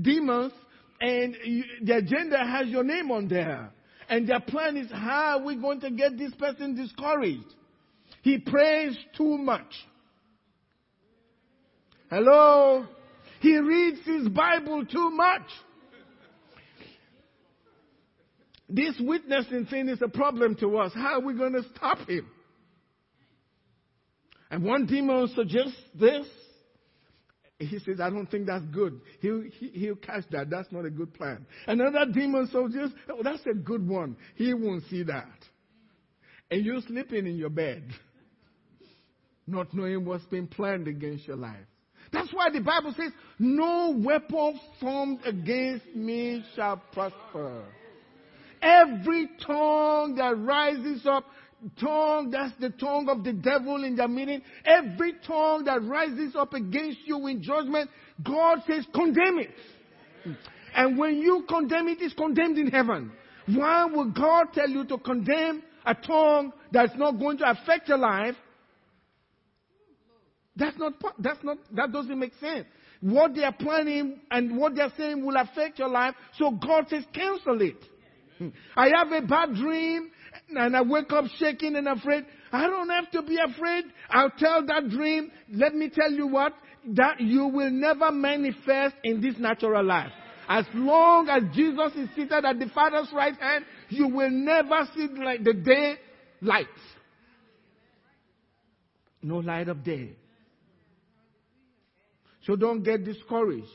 demons, 0.00 0.52
and 1.00 1.36
you, 1.44 1.64
the 1.82 1.96
agenda 1.96 2.38
has 2.38 2.68
your 2.68 2.84
name 2.84 3.10
on 3.10 3.28
there. 3.28 3.70
And 4.10 4.28
their 4.28 4.40
plan 4.40 4.76
is 4.76 4.90
how 4.90 5.38
are 5.38 5.44
we 5.44 5.54
going 5.54 5.80
to 5.82 5.90
get 5.90 6.18
this 6.18 6.34
person 6.34 6.74
discouraged? 6.74 7.46
He 8.22 8.38
prays 8.38 8.96
too 9.16 9.38
much. 9.38 9.72
Hello? 12.10 12.86
He 13.40 13.56
reads 13.56 14.00
his 14.04 14.28
Bible 14.28 14.84
too 14.84 15.10
much. 15.10 15.46
This 18.68 18.96
witnessing 18.98 19.66
thing 19.66 19.88
is 19.88 20.02
a 20.02 20.08
problem 20.08 20.56
to 20.56 20.78
us. 20.78 20.92
How 20.92 21.20
are 21.20 21.24
we 21.24 21.34
going 21.34 21.52
to 21.52 21.62
stop 21.76 21.98
him? 22.08 22.26
And 24.50 24.64
one 24.64 24.86
demon 24.86 25.28
suggests 25.36 25.80
this. 25.94 26.26
He 27.60 27.78
says, 27.80 28.00
I 28.00 28.08
don't 28.08 28.26
think 28.26 28.46
that's 28.46 28.64
good. 28.66 29.00
He'll, 29.20 29.42
he, 29.42 29.88
will 29.88 29.96
catch 29.96 30.24
that. 30.30 30.48
That's 30.48 30.72
not 30.72 30.86
a 30.86 30.90
good 30.90 31.12
plan. 31.12 31.44
Another 31.66 32.10
demon 32.10 32.48
suggests, 32.50 32.96
oh, 33.10 33.22
that's 33.22 33.44
a 33.46 33.52
good 33.54 33.86
one. 33.86 34.16
He 34.34 34.54
won't 34.54 34.82
see 34.88 35.02
that. 35.02 35.28
And 36.50 36.64
you're 36.64 36.80
sleeping 36.80 37.26
in 37.26 37.36
your 37.36 37.50
bed, 37.50 37.84
not 39.46 39.74
knowing 39.74 40.06
what's 40.06 40.24
been 40.24 40.46
planned 40.46 40.88
against 40.88 41.28
your 41.28 41.36
life. 41.36 41.66
That's 42.12 42.32
why 42.32 42.48
the 42.50 42.60
Bible 42.60 42.94
says, 42.96 43.12
no 43.38 43.94
weapon 43.94 44.58
formed 44.80 45.20
against 45.26 45.84
me 45.94 46.42
shall 46.56 46.82
prosper. 46.92 47.64
Every 48.62 49.28
tongue 49.46 50.14
that 50.16 50.36
rises 50.38 51.06
up, 51.06 51.26
tongue, 51.80 52.30
that's 52.30 52.54
the 52.60 52.70
tongue 52.70 53.08
of 53.08 53.24
the 53.24 53.32
devil 53.32 53.84
in 53.84 53.96
the 53.96 54.08
meaning. 54.08 54.42
Every 54.64 55.14
tongue 55.26 55.64
that 55.64 55.82
rises 55.82 56.34
up 56.36 56.54
against 56.54 56.98
you 57.04 57.26
in 57.26 57.42
judgment, 57.42 57.90
God 58.22 58.62
says 58.66 58.86
condemn 58.94 59.38
it. 59.38 59.50
And 60.74 60.98
when 60.98 61.18
you 61.18 61.44
condemn 61.48 61.88
it, 61.88 61.98
it's 62.00 62.14
condemned 62.14 62.58
in 62.58 62.68
heaven. 62.68 63.12
Why 63.46 63.84
would 63.86 64.14
God 64.14 64.52
tell 64.52 64.68
you 64.68 64.84
to 64.86 64.98
condemn 64.98 65.62
a 65.84 65.94
tongue 65.94 66.52
that's 66.70 66.96
not 66.96 67.18
going 67.18 67.38
to 67.38 67.50
affect 67.50 67.88
your 67.88 67.98
life? 67.98 68.36
That's 70.56 70.76
not, 70.78 70.94
that's 71.18 71.42
not, 71.42 71.58
that 71.72 71.92
doesn't 71.92 72.18
make 72.18 72.32
sense. 72.40 72.66
What 73.00 73.34
they 73.34 73.44
are 73.44 73.52
planning 73.52 74.20
and 74.30 74.58
what 74.58 74.74
they 74.74 74.82
are 74.82 74.92
saying 74.96 75.24
will 75.24 75.36
affect 75.36 75.78
your 75.78 75.88
life. 75.88 76.14
So 76.38 76.50
God 76.50 76.86
says 76.90 77.04
cancel 77.14 77.60
it. 77.62 77.76
I 78.76 78.90
have 78.94 79.12
a 79.12 79.26
bad 79.26 79.54
dream 79.54 80.10
and 80.50 80.76
I 80.76 80.82
wake 80.82 81.12
up 81.12 81.24
shaking 81.38 81.76
and 81.76 81.88
afraid. 81.88 82.24
I 82.52 82.66
don't 82.66 82.88
have 82.88 83.10
to 83.12 83.22
be 83.22 83.38
afraid. 83.38 83.84
I'll 84.08 84.30
tell 84.30 84.66
that 84.66 84.88
dream. 84.88 85.30
Let 85.52 85.74
me 85.74 85.88
tell 85.88 86.10
you 86.10 86.26
what, 86.26 86.52
that 86.88 87.20
you 87.20 87.46
will 87.46 87.70
never 87.70 88.10
manifest 88.10 88.96
in 89.04 89.20
this 89.20 89.34
natural 89.38 89.84
life. 89.84 90.12
As 90.48 90.64
long 90.74 91.28
as 91.28 91.44
Jesus 91.54 91.92
is 91.94 92.08
seated 92.16 92.44
at 92.44 92.58
the 92.58 92.68
Father's 92.74 93.08
right 93.14 93.36
hand, 93.36 93.64
you 93.88 94.08
will 94.08 94.30
never 94.30 94.88
see 94.96 95.06
like 95.22 95.44
the 95.44 95.54
day 95.54 95.94
light. 96.40 96.66
No 99.22 99.36
light 99.36 99.68
of 99.68 99.84
day. 99.84 100.16
So 102.46 102.56
don't 102.56 102.82
get 102.82 103.04
discouraged. 103.04 103.68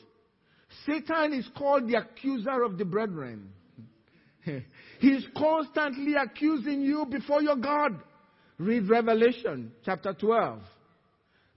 Satan 0.86 1.34
is 1.34 1.48
called 1.56 1.88
the 1.88 1.96
accuser 1.96 2.64
of 2.64 2.78
the 2.78 2.86
brethren. 2.86 3.50
He's 5.00 5.26
constantly 5.38 6.14
accusing 6.16 6.82
you 6.82 7.06
before 7.06 7.42
your 7.42 7.56
God. 7.56 8.00
Read 8.58 8.90
Revelation 8.90 9.72
chapter 9.84 10.14
12. 10.14 10.62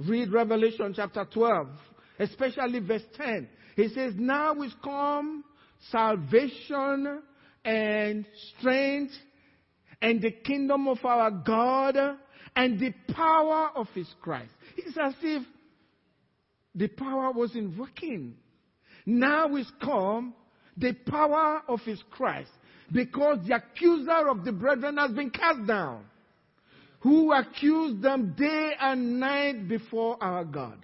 Read 0.00 0.32
Revelation 0.32 0.92
chapter 0.94 1.26
12, 1.32 1.68
especially 2.18 2.80
verse 2.80 3.02
10. 3.16 3.48
He 3.76 3.88
says, 3.88 4.14
Now 4.16 4.54
is 4.62 4.74
come 4.82 5.44
salvation 5.90 7.22
and 7.64 8.26
strength 8.56 9.12
and 10.00 10.20
the 10.22 10.30
kingdom 10.30 10.88
of 10.88 11.04
our 11.04 11.30
God 11.30 11.96
and 12.54 12.78
the 12.78 12.92
power 13.12 13.70
of 13.74 13.88
his 13.94 14.08
Christ. 14.20 14.52
It's 14.76 14.96
as 14.96 15.14
if 15.22 15.42
the 16.74 16.88
power 16.88 17.32
wasn't 17.32 17.76
working. 17.76 18.34
Now 19.04 19.56
is 19.56 19.70
come 19.82 20.34
the 20.76 20.92
power 20.92 21.62
of 21.68 21.80
his 21.80 22.00
Christ 22.10 22.50
because 22.92 23.38
the 23.46 23.54
accuser 23.56 24.28
of 24.28 24.44
the 24.44 24.52
brethren 24.52 24.96
has 24.96 25.10
been 25.12 25.30
cast 25.30 25.66
down, 25.66 26.04
who 27.00 27.32
accused 27.32 28.02
them 28.02 28.34
day 28.36 28.72
and 28.80 29.20
night 29.20 29.68
before 29.68 30.16
our 30.22 30.44
God. 30.44 30.78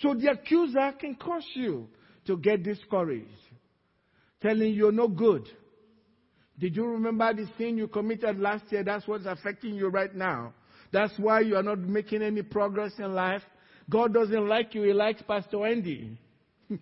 So 0.00 0.14
the 0.14 0.30
accuser 0.30 0.92
can 0.98 1.14
cause 1.14 1.46
you 1.54 1.88
to 2.26 2.36
get 2.36 2.62
discouraged, 2.62 3.28
telling 4.42 4.68
you 4.68 4.74
you're 4.74 4.92
no 4.92 5.08
good. 5.08 5.48
Did 6.58 6.74
you 6.76 6.86
remember 6.86 7.32
the 7.34 7.46
sin 7.58 7.76
you 7.76 7.86
committed 7.86 8.38
last 8.38 8.64
year? 8.70 8.82
That's 8.82 9.06
what's 9.06 9.26
affecting 9.26 9.74
you 9.74 9.88
right 9.88 10.14
now. 10.14 10.54
That's 10.90 11.12
why 11.18 11.40
you 11.40 11.56
are 11.56 11.62
not 11.62 11.78
making 11.78 12.22
any 12.22 12.42
progress 12.42 12.92
in 12.98 13.14
life. 13.14 13.42
God 13.90 14.14
doesn't 14.14 14.48
like 14.48 14.74
you, 14.74 14.82
He 14.82 14.92
likes 14.92 15.22
Pastor 15.22 15.66
Andy. 15.66 16.18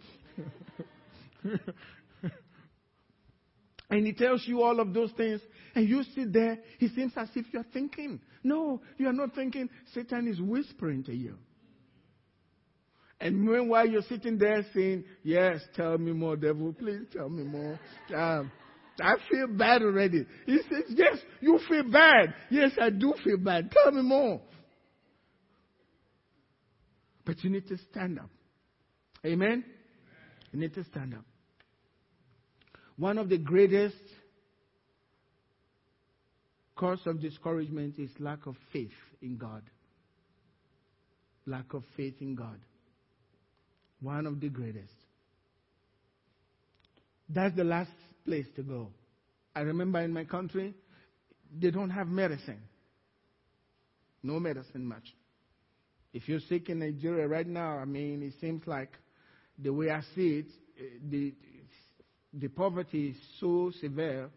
And 3.94 4.04
he 4.04 4.12
tells 4.12 4.42
you 4.48 4.60
all 4.60 4.80
of 4.80 4.92
those 4.92 5.12
things, 5.12 5.40
and 5.76 5.88
you 5.88 6.02
sit 6.16 6.32
there, 6.32 6.58
he 6.80 6.88
seems 6.88 7.12
as 7.16 7.28
if 7.36 7.46
you're 7.52 7.62
thinking. 7.72 8.20
No, 8.42 8.80
you 8.98 9.06
are 9.06 9.12
not 9.12 9.36
thinking. 9.36 9.70
Satan 9.94 10.26
is 10.26 10.40
whispering 10.40 11.04
to 11.04 11.14
you. 11.14 11.36
And 13.20 13.40
meanwhile, 13.40 13.86
you're 13.88 14.02
sitting 14.02 14.36
there 14.36 14.66
saying, 14.74 15.04
Yes, 15.22 15.60
tell 15.76 15.96
me 15.96 16.10
more, 16.10 16.34
devil. 16.34 16.72
Please 16.72 17.06
tell 17.12 17.28
me 17.28 17.44
more. 17.44 17.78
Um, 18.12 18.50
I 19.00 19.14
feel 19.30 19.46
bad 19.46 19.82
already. 19.82 20.26
He 20.44 20.58
says, 20.68 20.86
Yes, 20.88 21.18
you 21.40 21.60
feel 21.68 21.88
bad. 21.88 22.34
Yes, 22.50 22.72
I 22.80 22.90
do 22.90 23.14
feel 23.22 23.38
bad. 23.38 23.70
Tell 23.70 23.92
me 23.92 24.02
more. 24.02 24.40
But 27.24 27.44
you 27.44 27.50
need 27.50 27.68
to 27.68 27.78
stand 27.92 28.18
up. 28.18 28.30
Amen? 29.24 29.64
You 30.50 30.58
need 30.58 30.74
to 30.74 30.82
stand 30.82 31.14
up. 31.14 31.24
One 32.96 33.18
of 33.18 33.28
the 33.28 33.38
greatest 33.38 33.96
cause 36.76 37.00
of 37.06 37.20
discouragement 37.20 37.98
is 37.98 38.10
lack 38.18 38.46
of 38.46 38.56
faith 38.72 38.92
in 39.20 39.36
God. 39.36 39.62
Lack 41.46 41.74
of 41.74 41.82
faith 41.96 42.14
in 42.20 42.34
God. 42.34 42.58
One 44.00 44.26
of 44.26 44.40
the 44.40 44.48
greatest. 44.48 44.92
That's 47.28 47.56
the 47.56 47.64
last 47.64 47.90
place 48.24 48.46
to 48.56 48.62
go. 48.62 48.90
I 49.56 49.60
remember 49.60 50.00
in 50.00 50.12
my 50.12 50.24
country, 50.24 50.74
they 51.60 51.70
don't 51.70 51.90
have 51.90 52.08
medicine. 52.08 52.60
No 54.22 54.40
medicine 54.40 54.84
much. 54.84 55.04
If 56.12 56.28
you're 56.28 56.40
sick 56.40 56.68
in 56.68 56.78
Nigeria 56.78 57.26
right 57.26 57.46
now, 57.46 57.78
I 57.78 57.84
mean, 57.84 58.22
it 58.22 58.34
seems 58.40 58.66
like 58.66 58.92
the 59.58 59.72
way 59.72 59.90
I 59.90 60.00
see 60.14 60.38
it, 60.38 60.46
eh, 60.78 60.98
the, 61.10 61.34
the 62.38 62.48
poverty 62.48 63.08
is 63.08 63.16
so 63.40 63.72
severe, 63.80 64.30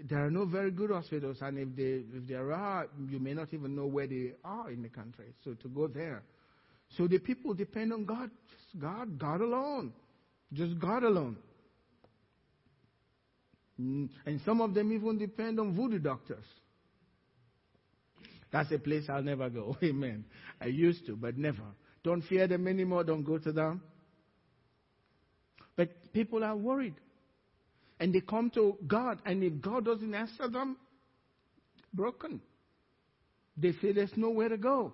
there 0.00 0.24
are 0.24 0.30
no 0.30 0.44
very 0.44 0.70
good 0.70 0.90
hospitals, 0.90 1.38
and 1.40 1.58
if, 1.58 1.74
they, 1.76 2.04
if 2.16 2.28
there 2.28 2.52
are, 2.52 2.86
you 3.08 3.18
may 3.18 3.34
not 3.34 3.52
even 3.52 3.74
know 3.74 3.86
where 3.86 4.06
they 4.06 4.32
are 4.44 4.70
in 4.70 4.82
the 4.82 4.88
country. 4.88 5.26
So 5.44 5.54
to 5.54 5.68
go 5.68 5.88
there. 5.88 6.22
So 6.96 7.08
the 7.08 7.18
people 7.18 7.54
depend 7.54 7.92
on 7.92 8.04
God, 8.04 8.30
just 8.50 8.80
God, 8.80 9.18
God 9.18 9.40
alone. 9.40 9.92
Just 10.52 10.78
God 10.78 11.02
alone. 11.02 11.36
Mm, 13.80 14.08
and 14.26 14.40
some 14.44 14.60
of 14.60 14.74
them 14.74 14.92
even 14.92 15.18
depend 15.18 15.58
on 15.58 15.74
voodoo 15.74 15.98
doctors. 15.98 16.44
That's 18.52 18.70
a 18.70 18.78
place 18.78 19.04
I'll 19.08 19.22
never 19.22 19.48
go. 19.48 19.76
Amen. 19.82 20.26
I 20.60 20.66
used 20.66 21.06
to, 21.06 21.16
but 21.16 21.38
never. 21.38 21.62
Don't 22.04 22.22
fear 22.22 22.46
them 22.46 22.68
anymore. 22.68 23.02
Don't 23.04 23.22
go 23.22 23.38
to 23.38 23.52
them. 23.52 23.80
But 25.76 26.12
people 26.12 26.44
are 26.44 26.56
worried. 26.56 26.94
And 28.00 28.12
they 28.12 28.20
come 28.20 28.50
to 28.50 28.76
God, 28.86 29.20
and 29.24 29.42
if 29.44 29.60
God 29.60 29.84
doesn't 29.84 30.14
answer 30.14 30.48
them, 30.48 30.76
broken. 31.94 32.40
They 33.56 33.72
feel 33.72 33.94
there's 33.94 34.16
nowhere 34.16 34.48
to 34.48 34.56
go. 34.56 34.92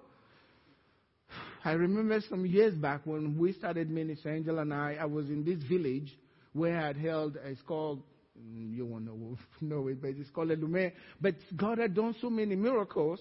I 1.65 1.73
remember 1.73 2.21
some 2.29 2.47
years 2.47 2.75
back 2.75 3.03
when 3.05 3.39
we 3.39 3.53
started 3.53 3.91
ministry, 3.91 4.37
Angel 4.37 4.59
and 4.59 4.73
I, 4.73 4.99
I 5.01 5.05
was 5.07 5.27
in 5.29 5.45
this 5.45 5.63
village 5.65 6.17
where 6.53 6.79
I 6.79 6.87
had 6.89 6.97
held, 6.97 7.37
it's 7.45 7.63
called, 7.63 8.03
mm, 8.39 8.75
you 8.75 8.87
won't 8.87 9.05
know, 9.05 9.37
know 9.61 9.89
it, 9.89 10.01
but 10.01 10.11
it's 10.11 10.31
called 10.31 10.51
Elume. 10.51 10.93
But 11.21 11.35
God 11.57 11.79
had 11.79 11.95
done 11.95 12.15
so 12.21 12.31
many 12.31 12.57
miracles. 12.57 13.21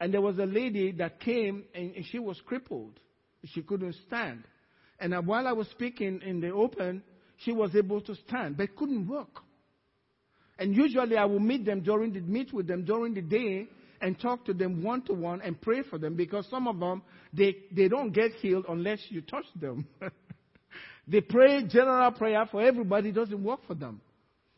And 0.00 0.14
there 0.14 0.22
was 0.22 0.38
a 0.38 0.46
lady 0.46 0.92
that 0.92 1.20
came 1.20 1.64
and 1.74 1.94
she 2.10 2.18
was 2.18 2.40
crippled. 2.46 2.98
She 3.44 3.62
couldn't 3.62 3.94
stand. 4.06 4.44
And 5.00 5.14
uh, 5.14 5.22
while 5.22 5.48
I 5.48 5.52
was 5.52 5.66
speaking 5.68 6.20
in 6.24 6.40
the 6.40 6.50
open, 6.50 7.02
she 7.38 7.52
was 7.52 7.74
able 7.74 8.00
to 8.02 8.14
stand, 8.14 8.56
but 8.56 8.76
couldn't 8.76 9.08
walk. 9.08 9.42
And 10.58 10.76
usually 10.76 11.16
I 11.16 11.24
will 11.24 11.40
meet 11.40 11.64
them 11.64 11.80
during 11.80 12.12
the, 12.12 12.20
meet 12.20 12.52
with 12.52 12.66
them 12.66 12.84
during 12.84 13.14
the 13.14 13.22
day 13.22 13.66
and 14.02 14.18
talk 14.20 14.44
to 14.44 14.52
them 14.52 14.82
one 14.82 15.02
to 15.02 15.14
one 15.14 15.40
and 15.40 15.58
pray 15.60 15.82
for 15.82 15.98
them 15.98 16.14
because 16.16 16.46
some 16.50 16.68
of 16.68 16.78
them, 16.78 17.02
they, 17.32 17.56
they 17.72 17.88
don't 17.88 18.12
get 18.12 18.32
healed 18.40 18.66
unless 18.68 18.98
you 19.08 19.22
touch 19.22 19.46
them. 19.58 19.86
they 21.08 21.22
pray 21.22 21.64
general 21.66 22.10
prayer 22.12 22.44
for 22.50 22.60
everybody, 22.62 23.10
doesn't 23.10 23.42
work 23.42 23.60
for 23.66 23.74
them. 23.74 24.02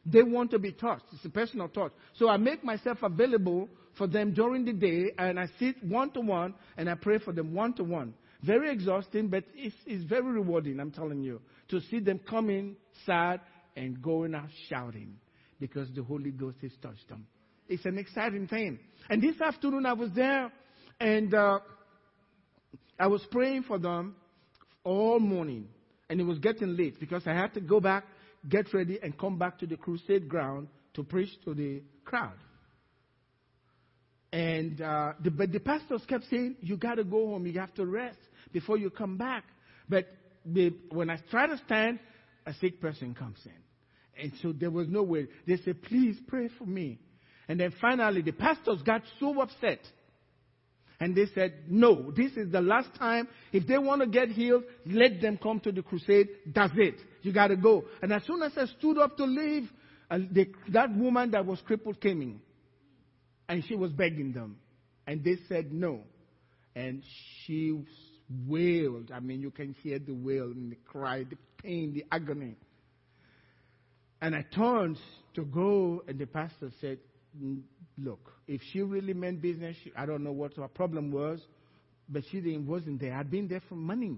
They 0.04 0.24
want 0.24 0.50
to 0.50 0.58
be 0.58 0.72
touched. 0.72 1.04
It's 1.12 1.24
a 1.24 1.28
personal 1.28 1.68
touch. 1.68 1.92
So 2.14 2.28
I 2.28 2.36
make 2.36 2.64
myself 2.64 2.98
available 3.02 3.68
for 3.96 4.08
them 4.08 4.34
during 4.34 4.64
the 4.64 4.72
day 4.72 5.12
and 5.16 5.38
I 5.38 5.46
sit 5.60 5.76
one 5.84 6.10
to 6.12 6.20
one 6.20 6.54
and 6.76 6.90
I 6.90 6.94
pray 6.94 7.18
for 7.18 7.32
them 7.32 7.54
one 7.54 7.74
to 7.74 7.84
one. 7.84 8.14
Very 8.42 8.70
exhausting, 8.70 9.28
but 9.28 9.44
it's, 9.54 9.76
it's 9.86 10.04
very 10.04 10.32
rewarding, 10.32 10.80
I'm 10.80 10.90
telling 10.90 11.22
you, 11.22 11.40
to 11.68 11.80
see 11.82 12.00
them 12.00 12.20
coming 12.28 12.76
sad 13.06 13.40
and 13.76 14.02
going 14.02 14.34
out 14.34 14.48
shouting 14.68 15.16
because 15.60 15.88
the 15.94 16.02
Holy 16.02 16.32
Ghost 16.32 16.56
has 16.62 16.72
touched 16.82 17.08
them. 17.08 17.26
It's 17.68 17.84
an 17.84 17.98
exciting 17.98 18.48
thing. 18.48 18.80
And 19.08 19.22
this 19.22 19.40
afternoon 19.40 19.86
I 19.86 19.92
was 19.92 20.10
there 20.14 20.50
and 20.98 21.32
uh, 21.32 21.60
I 22.98 23.06
was 23.06 23.22
praying 23.30 23.62
for 23.62 23.78
them 23.78 24.16
all 24.84 25.20
morning. 25.20 25.68
And 26.10 26.20
it 26.20 26.24
was 26.24 26.38
getting 26.38 26.76
late 26.76 26.98
because 27.00 27.22
I 27.26 27.32
had 27.32 27.54
to 27.54 27.60
go 27.60 27.80
back, 27.80 28.04
get 28.48 28.74
ready, 28.74 28.98
and 29.02 29.16
come 29.16 29.38
back 29.38 29.58
to 29.60 29.66
the 29.66 29.76
crusade 29.76 30.28
ground 30.28 30.68
to 30.94 31.04
preach 31.04 31.30
to 31.44 31.54
the 31.54 31.82
crowd. 32.04 32.34
And 34.32 34.80
uh, 34.80 35.12
the, 35.22 35.30
but 35.30 35.52
the 35.52 35.60
pastors 35.60 36.02
kept 36.06 36.24
saying, 36.30 36.56
"You 36.60 36.76
got 36.76 36.94
to 36.96 37.04
go 37.04 37.28
home. 37.28 37.46
You 37.46 37.58
have 37.60 37.74
to 37.74 37.86
rest 37.86 38.18
before 38.52 38.78
you 38.78 38.90
come 38.90 39.16
back." 39.16 39.44
But 39.88 40.06
when 40.90 41.10
I 41.10 41.18
try 41.30 41.46
to 41.46 41.58
stand, 41.66 41.98
a 42.46 42.54
sick 42.54 42.80
person 42.80 43.14
comes 43.14 43.38
in, 43.44 44.22
and 44.22 44.32
so 44.42 44.52
there 44.52 44.70
was 44.70 44.88
no 44.88 45.02
way. 45.02 45.28
They 45.46 45.56
said, 45.58 45.82
"Please 45.82 46.18
pray 46.26 46.48
for 46.58 46.66
me." 46.66 46.98
And 47.48 47.60
then 47.60 47.72
finally, 47.80 48.22
the 48.22 48.32
pastors 48.32 48.80
got 48.82 49.02
so 49.18 49.40
upset. 49.40 49.80
And 51.00 51.16
they 51.16 51.26
said, 51.34 51.64
no, 51.68 52.12
this 52.12 52.32
is 52.36 52.52
the 52.52 52.60
last 52.60 52.94
time. 52.96 53.26
If 53.52 53.66
they 53.66 53.76
want 53.76 54.02
to 54.02 54.06
get 54.06 54.28
healed, 54.28 54.62
let 54.86 55.20
them 55.20 55.36
come 55.36 55.58
to 55.60 55.72
the 55.72 55.82
crusade. 55.82 56.28
That's 56.54 56.72
it. 56.76 56.94
You 57.22 57.32
got 57.32 57.48
to 57.48 57.56
go. 57.56 57.84
And 58.00 58.12
as 58.12 58.22
soon 58.24 58.40
as 58.40 58.52
I 58.56 58.66
stood 58.78 58.98
up 58.98 59.16
to 59.16 59.24
leave, 59.24 59.68
uh, 60.08 60.18
they, 60.30 60.46
that 60.68 60.94
woman 60.94 61.32
that 61.32 61.44
was 61.44 61.60
crippled 61.66 62.00
came 62.00 62.22
in. 62.22 62.40
And 63.48 63.64
she 63.64 63.74
was 63.74 63.90
begging 63.90 64.32
them. 64.32 64.58
And 65.04 65.24
they 65.24 65.38
said 65.48 65.72
no. 65.72 66.04
And 66.76 67.02
she 67.44 67.84
wailed. 68.46 69.10
I 69.12 69.20
mean, 69.20 69.40
you 69.40 69.50
can 69.50 69.74
hear 69.82 69.98
the 69.98 70.12
wail 70.12 70.44
and 70.44 70.72
the 70.72 70.76
cry, 70.86 71.24
the 71.24 71.36
pain, 71.62 71.92
the 71.94 72.04
agony. 72.10 72.56
And 74.20 74.34
I 74.36 74.44
turned 74.54 74.98
to 75.34 75.44
go, 75.44 76.02
and 76.06 76.18
the 76.18 76.26
pastor 76.26 76.70
said, 76.80 76.98
look, 77.98 78.32
if 78.46 78.60
she 78.72 78.82
really 78.82 79.14
meant 79.14 79.42
business, 79.42 79.76
she, 79.82 79.92
I 79.96 80.06
don't 80.06 80.22
know 80.22 80.32
what 80.32 80.54
her 80.56 80.68
problem 80.68 81.10
was, 81.10 81.40
but 82.08 82.22
she 82.30 82.40
didn't, 82.40 82.66
wasn't 82.66 83.00
there. 83.00 83.14
I'd 83.14 83.30
been 83.30 83.48
there 83.48 83.62
for 83.68 83.74
money. 83.74 84.16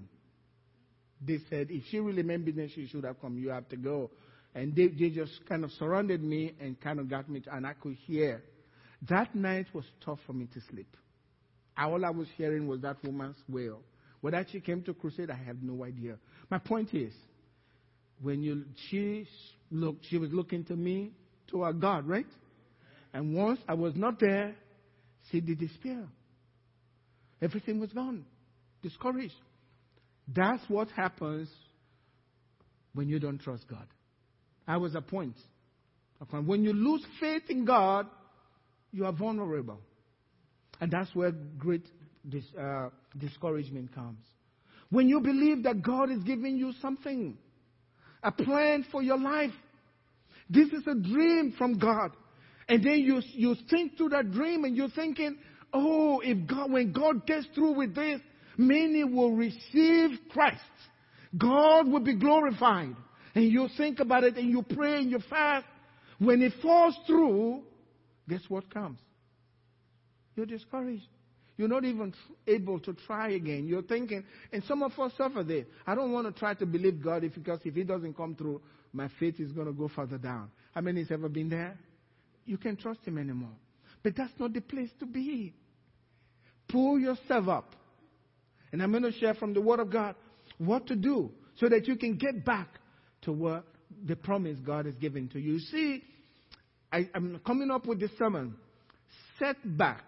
They 1.20 1.38
said, 1.48 1.68
if 1.70 1.84
she 1.90 2.00
really 2.00 2.22
meant 2.22 2.44
business, 2.44 2.72
she 2.74 2.86
should 2.86 3.04
have 3.04 3.20
come. 3.20 3.38
You 3.38 3.50
have 3.50 3.68
to 3.70 3.76
go. 3.76 4.10
And 4.54 4.74
they, 4.76 4.88
they 4.88 5.10
just 5.10 5.32
kind 5.48 5.64
of 5.64 5.72
surrounded 5.72 6.22
me 6.22 6.54
and 6.60 6.78
kind 6.80 7.00
of 7.00 7.08
got 7.08 7.28
me, 7.28 7.40
to, 7.40 7.54
and 7.54 7.66
I 7.66 7.72
could 7.72 7.96
hear. 8.06 8.42
That 9.08 9.34
night 9.34 9.66
was 9.72 9.84
tough 10.04 10.18
for 10.26 10.32
me 10.32 10.46
to 10.52 10.60
sleep. 10.70 10.96
All 11.76 12.04
I 12.04 12.10
was 12.10 12.28
hearing 12.36 12.68
was 12.68 12.80
that 12.82 13.02
woman's 13.04 13.36
wail. 13.48 13.80
Whether 14.24 14.46
she 14.50 14.60
came 14.60 14.80
to 14.84 14.94
crusade, 14.94 15.28
I 15.28 15.36
have 15.44 15.62
no 15.62 15.84
idea. 15.84 16.16
My 16.50 16.56
point 16.56 16.94
is, 16.94 17.12
when 18.22 18.42
you, 18.42 18.64
she 18.88 19.28
looked, 19.70 20.06
she 20.08 20.16
was 20.16 20.32
looking 20.32 20.64
to 20.64 20.74
me, 20.74 21.10
to 21.50 21.60
our 21.60 21.74
God, 21.74 22.08
right? 22.08 22.24
And 23.12 23.34
once 23.34 23.60
I 23.68 23.74
was 23.74 23.92
not 23.94 24.18
there, 24.18 24.54
she 25.30 25.42
did 25.42 25.58
despair. 25.58 26.06
Everything 27.42 27.78
was 27.78 27.92
gone, 27.92 28.24
discouraged. 28.82 29.34
That's 30.34 30.62
what 30.68 30.88
happens 30.92 31.50
when 32.94 33.10
you 33.10 33.18
don't 33.18 33.42
trust 33.42 33.68
God. 33.68 33.86
I 34.66 34.78
was 34.78 34.94
a 34.94 35.02
point. 35.02 35.36
When 36.30 36.64
you 36.64 36.72
lose 36.72 37.04
faith 37.20 37.42
in 37.50 37.66
God, 37.66 38.06
you 38.90 39.04
are 39.04 39.12
vulnerable. 39.12 39.80
And 40.80 40.90
that's 40.90 41.14
where 41.14 41.30
great 41.58 41.86
dis, 42.26 42.44
uh, 42.58 42.88
discouragement 43.18 43.94
comes. 43.94 44.24
When 44.90 45.08
you 45.08 45.20
believe 45.20 45.64
that 45.64 45.82
God 45.82 46.10
is 46.10 46.22
giving 46.22 46.56
you 46.56 46.72
something, 46.80 47.36
a 48.22 48.32
plan 48.32 48.86
for 48.90 49.02
your 49.02 49.18
life, 49.18 49.52
this 50.48 50.68
is 50.68 50.86
a 50.86 50.94
dream 50.94 51.54
from 51.56 51.78
God. 51.78 52.12
And 52.68 52.82
then 52.84 53.00
you, 53.00 53.20
you 53.32 53.56
think 53.68 53.96
through 53.96 54.10
that 54.10 54.30
dream 54.30 54.64
and 54.64 54.76
you're 54.76 54.90
thinking, 54.90 55.36
oh, 55.72 56.20
if 56.20 56.46
God, 56.46 56.70
when 56.70 56.92
God 56.92 57.26
gets 57.26 57.46
through 57.54 57.72
with 57.72 57.94
this, 57.94 58.20
many 58.56 59.04
will 59.04 59.32
receive 59.32 60.18
Christ. 60.30 60.60
God 61.36 61.88
will 61.88 62.00
be 62.00 62.14
glorified. 62.14 62.94
And 63.34 63.44
you 63.44 63.68
think 63.76 64.00
about 64.00 64.24
it 64.24 64.36
and 64.36 64.48
you 64.48 64.62
pray 64.62 64.98
and 64.98 65.10
you 65.10 65.18
fast. 65.28 65.66
When 66.18 66.40
it 66.42 66.52
falls 66.62 66.96
through, 67.06 67.62
guess 68.28 68.42
what 68.48 68.72
comes? 68.72 69.00
You're 70.36 70.46
discouraged. 70.46 71.08
You're 71.56 71.68
not 71.68 71.84
even 71.84 72.12
able 72.46 72.80
to 72.80 72.94
try 73.06 73.30
again. 73.30 73.66
You're 73.68 73.82
thinking, 73.82 74.24
and 74.52 74.62
some 74.64 74.82
of 74.82 74.98
us 74.98 75.12
suffer 75.16 75.44
this. 75.44 75.66
I 75.86 75.94
don't 75.94 76.12
want 76.12 76.26
to 76.26 76.38
try 76.38 76.54
to 76.54 76.66
believe 76.66 77.02
God 77.02 77.22
if, 77.22 77.34
because 77.34 77.60
if 77.64 77.74
He 77.74 77.84
doesn't 77.84 78.16
come 78.16 78.34
through, 78.34 78.60
my 78.92 79.08
faith 79.20 79.38
is 79.38 79.52
going 79.52 79.68
to 79.68 79.72
go 79.72 79.88
further 79.88 80.18
down. 80.18 80.50
How 80.74 80.80
many 80.80 81.00
has 81.00 81.10
ever 81.12 81.28
been 81.28 81.48
there? 81.48 81.76
you 82.46 82.58
can't 82.58 82.78
trust 82.78 83.00
him 83.04 83.18
anymore. 83.18 83.56
But 84.02 84.16
that's 84.16 84.32
not 84.38 84.52
the 84.52 84.60
place 84.60 84.90
to 85.00 85.06
be. 85.06 85.54
Pull 86.68 86.98
yourself 86.98 87.48
up. 87.48 87.74
And 88.72 88.82
I'm 88.82 88.90
going 88.90 89.04
to 89.04 89.12
share 89.12 89.34
from 89.34 89.54
the 89.54 89.60
Word 89.60 89.80
of 89.80 89.90
God 89.90 90.14
what 90.58 90.86
to 90.88 90.96
do 90.96 91.30
so 91.58 91.68
that 91.68 91.86
you 91.86 91.96
can 91.96 92.16
get 92.16 92.44
back 92.44 92.68
to 93.22 93.32
what 93.32 93.64
the 94.04 94.16
promise 94.16 94.58
God 94.64 94.86
has 94.86 94.94
given 94.96 95.28
to 95.28 95.40
you. 95.40 95.58
See, 95.58 96.02
I, 96.92 97.08
am 97.14 97.40
coming 97.46 97.70
up 97.70 97.86
with 97.86 98.00
this 98.00 98.10
sermon. 98.18 98.56
Setback 99.38 100.04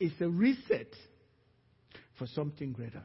is 0.00 0.12
a 0.20 0.28
reset 0.28 0.88
for 2.18 2.26
something 2.26 2.72
greater. 2.72 3.02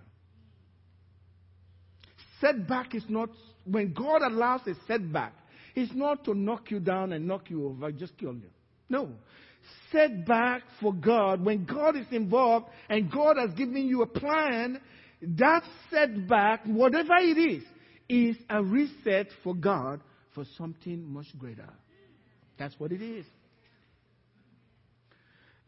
Setback 2.42 2.94
is 2.94 3.04
not, 3.10 3.30
when 3.66 3.94
God 3.94 4.22
allows 4.22 4.62
a 4.68 4.74
setback, 4.88 5.34
it's 5.76 5.94
not 5.94 6.24
to 6.26 6.34
knock 6.34 6.72
you 6.72 6.80
down 6.80 7.14
and 7.14 7.28
knock 7.28 7.50
you 7.50 7.68
over, 7.68 7.92
just 7.92 8.18
kill 8.18 8.34
you. 8.34 8.50
No. 8.90 9.10
Setback 9.92 10.64
for 10.82 10.94
God, 10.94 11.44
when 11.44 11.66
God 11.66 11.96
is 11.96 12.08
involved 12.12 12.68
and 12.90 13.12
God 13.12 13.38
has 13.38 13.52
given 13.52 13.88
you 13.88 14.02
a 14.02 14.08
plan, 14.08 14.80
that 15.22 15.64
setback, 15.92 16.64
whatever 16.66 17.16
it 17.18 17.38
is, 17.38 17.64
is 18.10 18.38
a 18.50 18.64
reset 18.64 19.28
for 19.44 19.54
God 19.54 20.02
for 20.34 20.46
something 20.58 21.12
much 21.12 21.28
greater. 21.38 21.70
That's 22.58 22.80
what 22.80 22.92
it 22.92 23.02
is. 23.02 23.26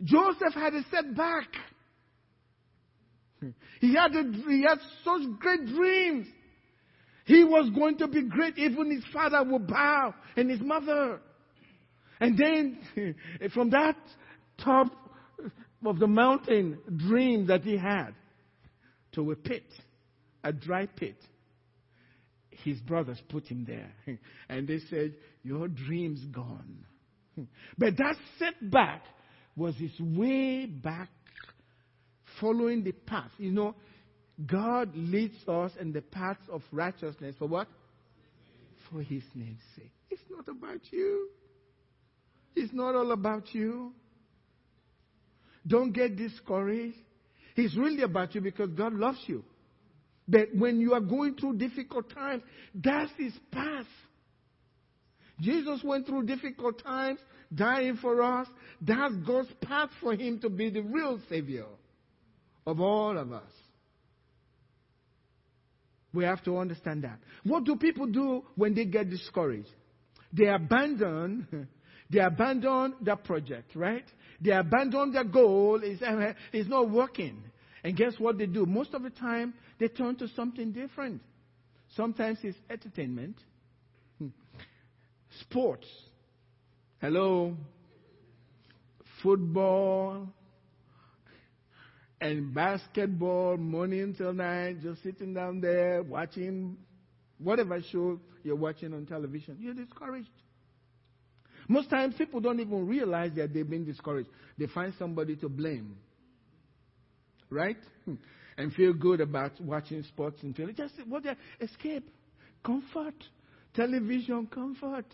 Joseph 0.03 0.53
had 0.53 0.73
a 0.73 0.83
setback. 0.91 1.47
He 3.79 3.95
had, 3.95 4.13
a, 4.15 4.23
he 4.47 4.63
had 4.63 4.79
such 5.03 5.39
great 5.39 5.65
dreams. 5.65 6.27
He 7.25 7.43
was 7.43 7.69
going 7.75 7.97
to 7.99 8.07
be 8.07 8.23
great. 8.23 8.57
Even 8.57 8.91
his 8.91 9.03
father 9.13 9.43
would 9.43 9.67
bow 9.67 10.13
and 10.35 10.49
his 10.49 10.59
mother. 10.61 11.21
And 12.19 12.37
then 12.37 13.15
from 13.53 13.69
that 13.69 13.95
top 14.63 14.91
of 15.85 15.99
the 15.99 16.07
mountain 16.07 16.79
dream 16.97 17.47
that 17.47 17.61
he 17.61 17.77
had, 17.77 18.13
to 19.13 19.31
a 19.31 19.35
pit, 19.35 19.63
a 20.43 20.51
dry 20.51 20.85
pit. 20.85 21.15
His 22.49 22.79
brothers 22.79 23.21
put 23.29 23.47
him 23.47 23.65
there. 23.65 23.93
And 24.49 24.67
they 24.67 24.79
said, 24.89 25.13
Your 25.43 25.67
dream's 25.67 26.25
gone. 26.25 26.85
But 27.77 27.95
that 27.97 28.15
setback 28.37 29.03
was 29.55 29.75
his 29.75 29.91
way 29.99 30.65
back, 30.65 31.09
following 32.39 32.83
the 32.83 32.91
path. 32.91 33.31
You 33.37 33.51
know, 33.51 33.75
God 34.45 34.91
leads 34.95 35.35
us 35.47 35.71
in 35.79 35.91
the 35.91 36.01
paths 36.01 36.47
of 36.49 36.61
righteousness 36.71 37.35
for 37.37 37.47
what? 37.47 37.67
For 38.89 39.01
his 39.01 39.23
name's 39.35 39.61
sake. 39.75 39.91
It's 40.09 40.21
not 40.29 40.47
about 40.47 40.79
you. 40.91 41.29
It's 42.55 42.73
not 42.73 42.95
all 42.95 43.11
about 43.11 43.53
you. 43.53 43.93
Don't 45.67 45.91
get 45.91 46.15
discouraged. 46.15 46.97
It's 47.55 47.75
really 47.75 48.03
about 48.03 48.33
you 48.33 48.41
because 48.41 48.71
God 48.71 48.93
loves 48.93 49.19
you. 49.27 49.43
But 50.27 50.55
when 50.55 50.79
you 50.79 50.93
are 50.93 51.01
going 51.01 51.35
through 51.35 51.57
difficult 51.57 52.13
times, 52.13 52.43
that's 52.73 53.11
his 53.17 53.33
path. 53.51 53.85
Jesus 55.39 55.81
went 55.83 56.05
through 56.05 56.25
difficult 56.25 56.83
times, 56.83 57.19
dying 57.53 57.97
for 57.97 58.21
us. 58.21 58.47
That's 58.81 59.15
God's 59.25 59.51
path 59.61 59.89
for 60.01 60.13
him 60.13 60.39
to 60.41 60.49
be 60.49 60.69
the 60.69 60.81
real 60.81 61.19
Savior 61.29 61.65
of 62.65 62.79
all 62.79 63.17
of 63.17 63.31
us. 63.31 63.51
We 66.13 66.23
have 66.23 66.43
to 66.45 66.57
understand 66.57 67.03
that. 67.03 67.19
What 67.43 67.63
do 67.63 67.75
people 67.75 68.07
do 68.07 68.43
when 68.55 68.73
they 68.73 68.85
get 68.85 69.09
discouraged? 69.09 69.69
They 70.33 70.47
abandon, 70.47 71.67
they 72.09 72.19
abandon 72.19 72.95
the 73.01 73.15
project, 73.15 73.75
right? 73.75 74.05
They 74.41 74.51
abandon 74.51 75.11
their 75.11 75.23
goal. 75.23 75.79
It's, 75.83 76.01
it's 76.53 76.69
not 76.69 76.89
working. 76.89 77.43
And 77.83 77.95
guess 77.95 78.13
what 78.17 78.37
they 78.37 78.45
do? 78.45 78.65
Most 78.65 78.93
of 78.93 79.03
the 79.03 79.09
time, 79.09 79.53
they 79.79 79.87
turn 79.87 80.15
to 80.17 80.27
something 80.29 80.71
different. 80.71 81.21
Sometimes 81.95 82.39
it's 82.43 82.57
entertainment. 82.69 83.37
Sports. 85.41 85.87
Hello? 87.01 87.55
Football 89.23 90.27
and 92.21 92.53
basketball, 92.53 93.57
morning 93.57 94.13
till 94.17 94.33
night, 94.33 94.81
just 94.81 95.01
sitting 95.03 95.33
down 95.33 95.61
there 95.61 96.03
watching 96.03 96.77
whatever 97.37 97.81
show 97.91 98.19
you're 98.43 98.55
watching 98.55 98.93
on 98.93 99.05
television. 99.05 99.57
You're 99.59 99.73
discouraged. 99.73 100.29
Most 101.67 101.89
times, 101.89 102.15
people 102.17 102.39
don't 102.39 102.59
even 102.59 102.87
realize 102.87 103.31
that 103.35 103.53
they've 103.53 103.69
been 103.69 103.85
discouraged. 103.85 104.29
They 104.57 104.67
find 104.67 104.93
somebody 104.97 105.35
to 105.37 105.47
blame. 105.47 105.97
Right? 107.49 107.77
Hmm. 108.05 108.15
And 108.57 108.73
feel 108.73 108.93
good 108.93 109.21
about 109.21 109.51
watching 109.61 110.03
sports 110.03 110.43
and 110.43 110.53
film. 110.55 110.73
Just 110.75 110.93
what 111.07 111.23
escape, 111.61 112.09
comfort, 112.65 113.13
television, 113.73 114.47
comfort. 114.47 115.05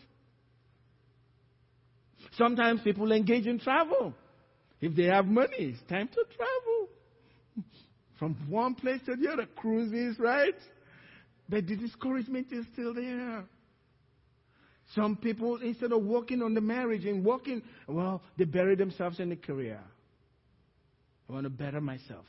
Sometimes 2.38 2.82
people 2.82 3.12
engage 3.12 3.48
in 3.48 3.60
travel. 3.60 4.14
If 4.82 4.96
they 4.96 5.06
have 5.06 5.26
money, 5.26 5.56
it's 5.58 5.82
time 5.90 6.08
to 6.10 6.24
travel. 6.36 6.90
From 8.20 8.36
one 8.50 8.76
place 8.76 9.02
to 9.06 9.16
the 9.16 9.30
other, 9.32 9.46
cruises, 9.56 10.18
right? 10.20 10.56
But 11.50 11.68
the 11.68 11.76
discouragement 11.76 12.48
is 12.52 12.66
still 12.74 12.94
there. 12.94 13.44
Some 14.94 15.16
people, 15.16 15.58
instead 15.58 15.92
of 15.92 16.04
working 16.04 16.42
on 16.42 16.54
the 16.54 16.62
marriage 16.62 17.06
and 17.06 17.26
working, 17.26 17.62
well, 17.88 18.22
they 18.38 18.46
bury 18.46 18.76
themselves 18.76 19.20
in 19.20 19.30
the 19.30 19.36
career. 19.36 19.80
I 21.28 21.34
want 21.34 21.46
to 21.46 21.50
better 21.50 21.82
myself. 21.82 22.26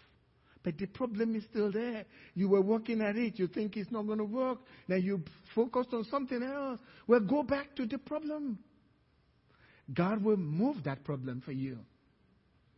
But 0.62 0.78
the 0.78 0.86
problem 0.86 1.36
is 1.36 1.44
still 1.44 1.70
there. 1.70 2.04
You 2.34 2.48
were 2.48 2.62
working 2.62 3.00
at 3.00 3.16
it. 3.16 3.38
You 3.38 3.46
think 3.46 3.76
it's 3.76 3.92
not 3.92 4.06
going 4.06 4.18
to 4.18 4.24
work. 4.24 4.58
Now 4.88 4.96
you 4.96 5.22
focused 5.54 5.90
on 5.92 6.04
something 6.04 6.42
else. 6.42 6.80
Well, 7.06 7.20
go 7.20 7.42
back 7.42 7.76
to 7.76 7.86
the 7.86 7.98
problem. 7.98 8.58
God 9.92 10.22
will 10.22 10.36
move 10.36 10.84
that 10.84 11.04
problem 11.04 11.42
for 11.44 11.52
you. 11.52 11.78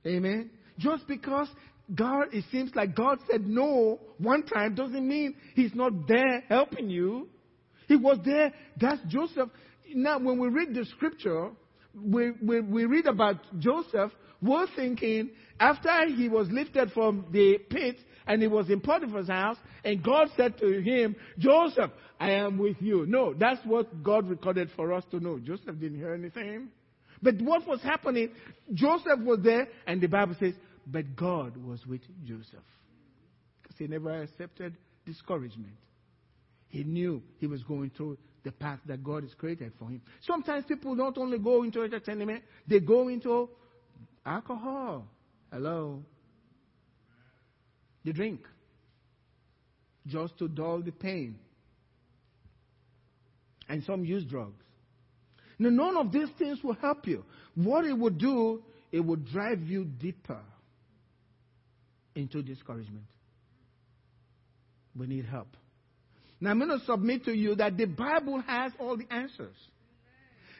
Amen. 0.06 0.50
Just 0.78 1.06
because 1.08 1.48
God, 1.94 2.28
it 2.32 2.44
seems 2.52 2.74
like 2.74 2.94
God 2.94 3.18
said 3.30 3.46
no 3.46 3.98
one 4.18 4.42
time 4.44 4.74
doesn't 4.74 5.06
mean 5.06 5.34
He's 5.54 5.74
not 5.74 6.06
there 6.06 6.40
helping 6.48 6.90
you. 6.90 7.28
He 7.86 7.96
was 7.96 8.18
there. 8.24 8.52
That's 8.78 9.00
Joseph. 9.08 9.48
Now, 9.94 10.18
when 10.18 10.38
we 10.38 10.48
read 10.48 10.74
the 10.74 10.84
scripture, 10.84 11.50
we, 11.94 12.32
we, 12.42 12.60
we 12.60 12.84
read 12.84 13.06
about 13.06 13.36
Joseph, 13.58 14.12
we're 14.42 14.66
thinking 14.76 15.30
after 15.58 16.06
he 16.06 16.28
was 16.28 16.48
lifted 16.50 16.92
from 16.92 17.26
the 17.32 17.58
pit 17.70 17.96
and 18.26 18.42
he 18.42 18.48
was 18.48 18.68
in 18.68 18.80
Potiphar's 18.80 19.28
house, 19.28 19.56
and 19.84 20.02
God 20.02 20.28
said 20.36 20.58
to 20.58 20.82
him, 20.82 21.16
Joseph, 21.38 21.90
I 22.20 22.32
am 22.32 22.58
with 22.58 22.76
you. 22.80 23.06
No, 23.06 23.32
that's 23.32 23.64
what 23.64 24.02
God 24.02 24.28
recorded 24.28 24.70
for 24.76 24.92
us 24.92 25.02
to 25.10 25.18
know. 25.18 25.38
Joseph 25.38 25.80
didn't 25.80 25.96
hear 25.96 26.12
anything. 26.12 26.68
But 27.22 27.40
what 27.40 27.66
was 27.66 27.80
happening, 27.82 28.30
Joseph 28.72 29.20
was 29.20 29.40
there, 29.42 29.68
and 29.86 30.00
the 30.00 30.06
Bible 30.06 30.36
says, 30.38 30.54
but 30.86 31.16
God 31.16 31.56
was 31.56 31.84
with 31.86 32.00
Joseph. 32.24 32.64
Because 33.62 33.76
he 33.78 33.86
never 33.86 34.22
accepted 34.22 34.74
discouragement. 35.04 35.74
He 36.68 36.84
knew 36.84 37.22
he 37.38 37.46
was 37.46 37.62
going 37.62 37.90
through 37.96 38.18
the 38.44 38.52
path 38.52 38.78
that 38.86 39.02
God 39.02 39.24
has 39.24 39.34
created 39.34 39.72
for 39.78 39.88
him. 39.88 40.00
Sometimes 40.22 40.64
people 40.66 40.94
don't 40.94 41.16
only 41.18 41.38
go 41.38 41.62
into 41.62 41.82
entertainment, 41.82 42.42
they 42.66 42.80
go 42.80 43.08
into 43.08 43.48
alcohol. 44.24 45.06
Hello. 45.52 46.02
They 48.04 48.12
drink 48.12 48.40
just 50.06 50.38
to 50.38 50.48
dull 50.48 50.82
the 50.82 50.92
pain. 50.92 51.38
And 53.68 53.82
some 53.84 54.04
use 54.04 54.24
drugs. 54.24 54.64
Now, 55.58 55.70
none 55.70 55.96
of 55.96 56.12
these 56.12 56.28
things 56.38 56.62
will 56.62 56.74
help 56.74 57.06
you. 57.06 57.24
What 57.54 57.84
it 57.84 57.96
would 57.96 58.18
do, 58.18 58.62
it 58.92 59.00
would 59.00 59.26
drive 59.26 59.60
you 59.62 59.84
deeper 59.84 60.40
into 62.14 62.42
discouragement. 62.42 63.04
We 64.96 65.06
need 65.06 65.24
help. 65.24 65.48
Now, 66.40 66.50
I'm 66.50 66.58
going 66.58 66.78
to 66.78 66.84
submit 66.86 67.24
to 67.24 67.32
you 67.32 67.56
that 67.56 67.76
the 67.76 67.86
Bible 67.86 68.40
has 68.46 68.72
all 68.78 68.96
the 68.96 69.12
answers. 69.12 69.56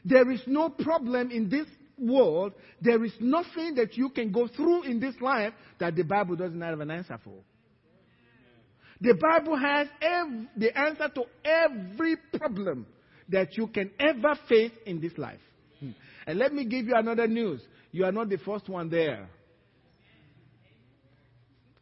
There 0.05 0.31
is 0.31 0.41
no 0.47 0.69
problem 0.69 1.31
in 1.31 1.49
this 1.49 1.67
world. 1.97 2.53
There 2.81 3.05
is 3.05 3.13
nothing 3.21 3.77
that 3.77 3.97
you 3.97 4.11
can 4.11 4.33
go 4.33 4.49
through 4.49 4.85
in 4.85 4.99
this 5.01 5.15
life 5.21 5.53
that 5.79 5.95
the 5.95 6.03
Bible 6.03 6.37
doesn't 6.37 6.61
have 6.61 6.81
an 6.81 6.91
answer 6.91 7.19
for. 7.23 7.35
The 9.01 9.15
Bible 9.15 9.57
has 9.57 9.87
the 10.57 10.77
answer 10.77 11.09
to 11.15 11.25
every 11.45 12.17
problem 12.37 12.87
that 13.29 13.57
you 13.57 13.67
can 13.67 13.91
ever 13.99 14.39
face 14.49 14.73
in 14.87 15.01
this 15.01 15.17
life. 15.17 15.41
Hmm. 15.81 15.91
And 16.27 16.39
let 16.39 16.53
me 16.53 16.65
give 16.65 16.87
you 16.87 16.95
another 16.95 17.27
news. 17.27 17.61
You 17.93 18.05
are 18.05 18.13
not 18.13 18.29
the 18.29 18.39
first 18.39 18.69
one 18.69 18.89
there. 18.91 19.29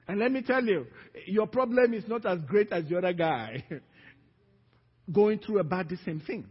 And 0.09 0.21
let 0.21 0.31
me 0.31 0.43
tell 0.43 0.65
you, 0.65 0.87
your 1.27 1.47
problem 1.47 1.93
is 1.95 2.05
not 2.07 2.25
as 2.27 2.39
great 2.47 2.73
as 2.73 2.85
the 2.89 2.99
other 2.99 3.13
guy 3.13 3.65
going 5.13 5.39
through 5.41 5.59
about 5.59 5.89
the 5.89 5.99
same 6.05 6.21
thing. 6.21 6.47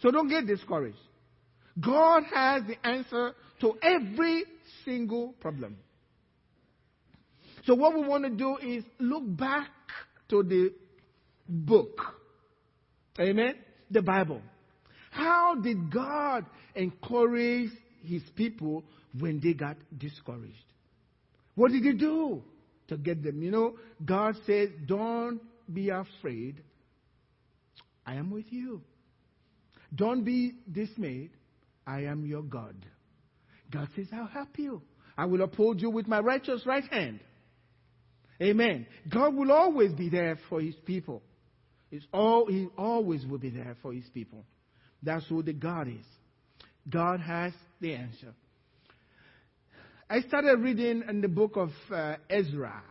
So 0.00 0.10
don't 0.10 0.28
get 0.28 0.46
discouraged. 0.46 0.98
God 1.78 2.24
has 2.34 2.62
the 2.66 2.86
answer 2.86 3.32
to 3.60 3.74
every 3.82 4.44
single 4.84 5.34
problem. 5.40 5.76
So 7.64 7.74
what 7.74 7.94
we 7.94 8.06
want 8.06 8.24
to 8.24 8.30
do 8.30 8.56
is 8.58 8.84
look 8.98 9.24
back 9.26 9.70
to 10.28 10.42
the 10.42 10.72
book. 11.48 12.00
Amen? 13.18 13.54
The 13.90 14.02
Bible. 14.02 14.42
How 15.10 15.54
did 15.54 15.90
God 15.92 16.44
encourage 16.74 17.70
his 18.02 18.22
people 18.34 18.84
when 19.18 19.40
they 19.40 19.54
got 19.54 19.76
discouraged? 19.96 20.54
What 21.54 21.72
did 21.72 21.82
he 21.82 21.92
do? 21.92 22.42
to 22.88 22.96
get 22.96 23.22
them. 23.22 23.42
You 23.42 23.50
know, 23.50 23.74
God 24.04 24.36
says, 24.46 24.70
Don't 24.86 25.40
be 25.72 25.90
afraid. 25.90 26.62
I 28.04 28.14
am 28.14 28.30
with 28.30 28.46
you. 28.50 28.82
Don't 29.94 30.24
be 30.24 30.54
dismayed. 30.70 31.30
I 31.86 32.04
am 32.04 32.26
your 32.26 32.42
God. 32.42 32.74
God 33.70 33.88
says, 33.96 34.06
I'll 34.12 34.26
help 34.26 34.58
you. 34.58 34.82
I 35.16 35.24
will 35.24 35.42
uphold 35.42 35.80
you 35.80 35.90
with 35.90 36.06
my 36.06 36.20
righteous 36.20 36.62
right 36.66 36.84
hand. 36.92 37.20
Amen. 38.40 38.86
God 39.08 39.34
will 39.34 39.50
always 39.50 39.92
be 39.92 40.08
there 40.08 40.38
for 40.48 40.60
his 40.60 40.74
people. 40.84 41.22
It's 41.96 42.06
all, 42.12 42.46
he 42.46 42.68
always 42.76 43.24
will 43.24 43.38
be 43.38 43.48
there 43.48 43.74
for 43.80 43.92
his 43.92 44.04
people. 44.12 44.44
That's 45.02 45.26
who 45.28 45.42
the 45.42 45.54
God 45.54 45.88
is. 45.88 46.04
God 46.88 47.20
has 47.20 47.52
the 47.80 47.94
answer. 47.94 48.34
I 50.08 50.20
started 50.20 50.58
reading 50.60 51.04
in 51.08 51.22
the 51.22 51.28
book 51.28 51.56
of 51.56 51.70
uh, 51.90 52.16
Ezra. 52.28 52.82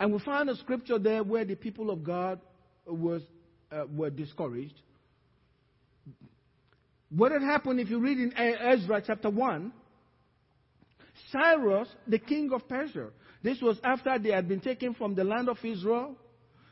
And 0.00 0.12
we 0.12 0.18
found 0.18 0.50
a 0.50 0.56
scripture 0.56 0.98
there 0.98 1.22
where 1.22 1.44
the 1.44 1.54
people 1.54 1.90
of 1.90 2.02
God 2.02 2.40
was, 2.86 3.22
uh, 3.70 3.84
were 3.94 4.10
discouraged. 4.10 4.74
What 7.10 7.30
had 7.30 7.42
happened 7.42 7.78
if 7.78 7.88
you 7.88 8.00
read 8.00 8.18
in 8.18 8.36
Ezra 8.36 9.00
chapter 9.06 9.30
1, 9.30 9.72
Cyrus, 11.30 11.88
the 12.08 12.18
king 12.18 12.50
of 12.52 12.68
Persia, 12.68 13.10
this 13.44 13.60
was 13.60 13.78
after 13.84 14.18
they 14.18 14.30
had 14.30 14.48
been 14.48 14.60
taken 14.60 14.94
from 14.94 15.14
the 15.14 15.22
land 15.22 15.50
of 15.50 15.58
Israel 15.62 16.16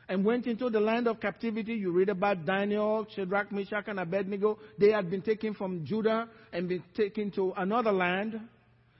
and 0.09 0.25
went 0.25 0.47
into 0.47 0.71
the 0.71 0.79
land 0.79 1.07
of 1.07 1.19
captivity. 1.19 1.75
You 1.75 1.91
read 1.91 2.09
about 2.09 2.47
Daniel, 2.47 3.05
Shadrach, 3.15 3.51
Meshach, 3.51 3.85
and 3.87 3.99
Abednego. 3.99 4.57
They 4.79 4.91
had 4.91 5.11
been 5.11 5.21
taken 5.21 5.53
from 5.53 5.85
Judah 5.85 6.27
and 6.51 6.67
been 6.67 6.83
taken 6.97 7.29
to 7.33 7.53
another 7.55 7.91
land. 7.91 8.41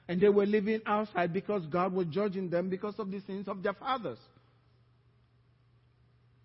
And 0.08 0.22
they 0.22 0.30
were 0.30 0.46
living 0.46 0.82
outside 0.86 1.34
because 1.34 1.66
God 1.66 1.94
was 1.94 2.06
judging 2.12 2.48
them 2.48 2.70
because 2.70 2.94
of 3.00 3.10
the 3.10 3.22
sins 3.22 3.48
of 3.48 3.64
their 3.64 3.74
fathers. 3.74 4.20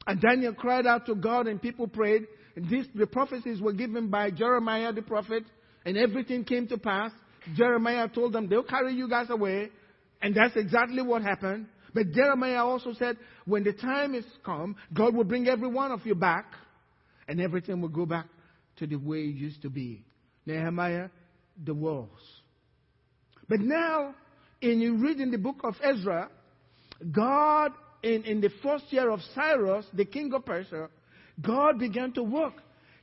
And 0.07 0.19
Daniel 0.23 0.55
cried 0.55 0.87
out 0.87 1.05
to 1.07 1.15
God, 1.15 1.47
and 1.47 1.61
people 1.61 1.89
prayed. 1.89 2.23
And 2.57 2.71
the 2.95 3.07
prophecies 3.07 3.61
were 3.61 3.75
given 3.75 4.09
by 4.09 4.31
Jeremiah 4.31 4.95
the 4.95 5.03
prophet, 5.03 5.45
and 5.85 5.99
everything 5.99 6.45
came 6.45 6.67
to 6.69 6.79
pass. 6.79 7.13
Jeremiah 7.55 8.09
told 8.09 8.33
them, 8.33 8.49
They'll 8.49 8.63
carry 8.63 8.95
you 8.95 9.11
guys 9.11 9.29
away. 9.29 9.71
And 10.21 10.35
that's 10.35 10.57
exactly 10.57 11.03
what 11.03 11.23
happened. 11.23 11.67
But 11.95 12.13
Jeremiah 12.13 12.65
also 12.65 12.93
said, 12.93 13.17
when 13.45 13.65
the 13.65 13.73
time 13.73 14.15
is 14.15 14.25
come, 14.45 14.77
God 14.93 15.15
will 15.15 15.25
bring 15.25 15.49
every 15.49 15.69
one 15.69 15.91
of 15.91 16.05
you 16.05 16.15
back, 16.15 16.47
and 17.27 17.41
everything 17.41 17.81
will 17.81 17.89
go 17.89 18.07
back 18.07 18.27
to 18.77 18.87
the 18.87 18.97
way 18.97 19.19
it 19.19 19.37
used 19.37 19.63
to 19.63 19.71
be. 19.71 20.05
Nehemiah, 20.47 21.09
the 21.65 21.75
walls. 21.75 22.09
But 23.49 23.61
now, 23.61 24.15
in 24.61 24.81
you 24.81 24.97
read 24.97 25.21
in 25.21 25.31
the 25.31 25.39
book 25.39 25.61
of 25.65 25.75
Ezra, 25.83 26.29
God, 27.11 27.73
in, 28.03 28.25
in 28.25 28.41
the 28.41 28.51
first 28.63 28.85
year 28.91 29.11
of 29.11 29.21
Cyrus, 29.35 29.87
the 29.93 30.05
king 30.05 30.33
of 30.35 30.45
Persia, 30.45 30.89
God 31.41 31.79
began 31.79 32.13
to 32.13 32.23
work. 32.23 32.55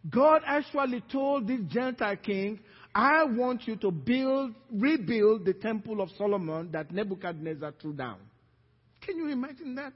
God 0.10 0.42
actually 0.46 1.04
told 1.12 1.48
this 1.48 1.62
Gentile 1.68 2.18
king, 2.18 2.60
I 2.96 3.26
want 3.26 3.68
you 3.68 3.76
to 3.78 3.92
build, 3.92 4.54
rebuild 4.72 5.44
the 5.44 5.54
temple 5.54 6.00
of 6.00 6.10
Solomon 6.18 6.72
that 6.72 6.94
Nebuchadnezzar 6.94 7.74
threw 7.82 7.92
down. 7.92 8.20
Can 9.02 9.18
you 9.18 9.28
imagine 9.28 9.76
that? 9.76 9.92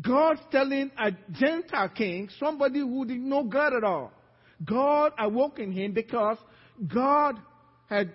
God 0.00 0.38
telling 0.52 0.92
a 0.96 1.10
Gentile 1.32 1.88
king, 1.88 2.28
somebody 2.38 2.78
who 2.78 3.04
didn't 3.04 3.28
know 3.28 3.42
God 3.42 3.74
at 3.74 3.82
all, 3.82 4.12
God 4.64 5.12
awoke 5.18 5.58
in 5.58 5.72
him 5.72 5.92
because 5.92 6.36
God 6.86 7.36
had 7.88 8.12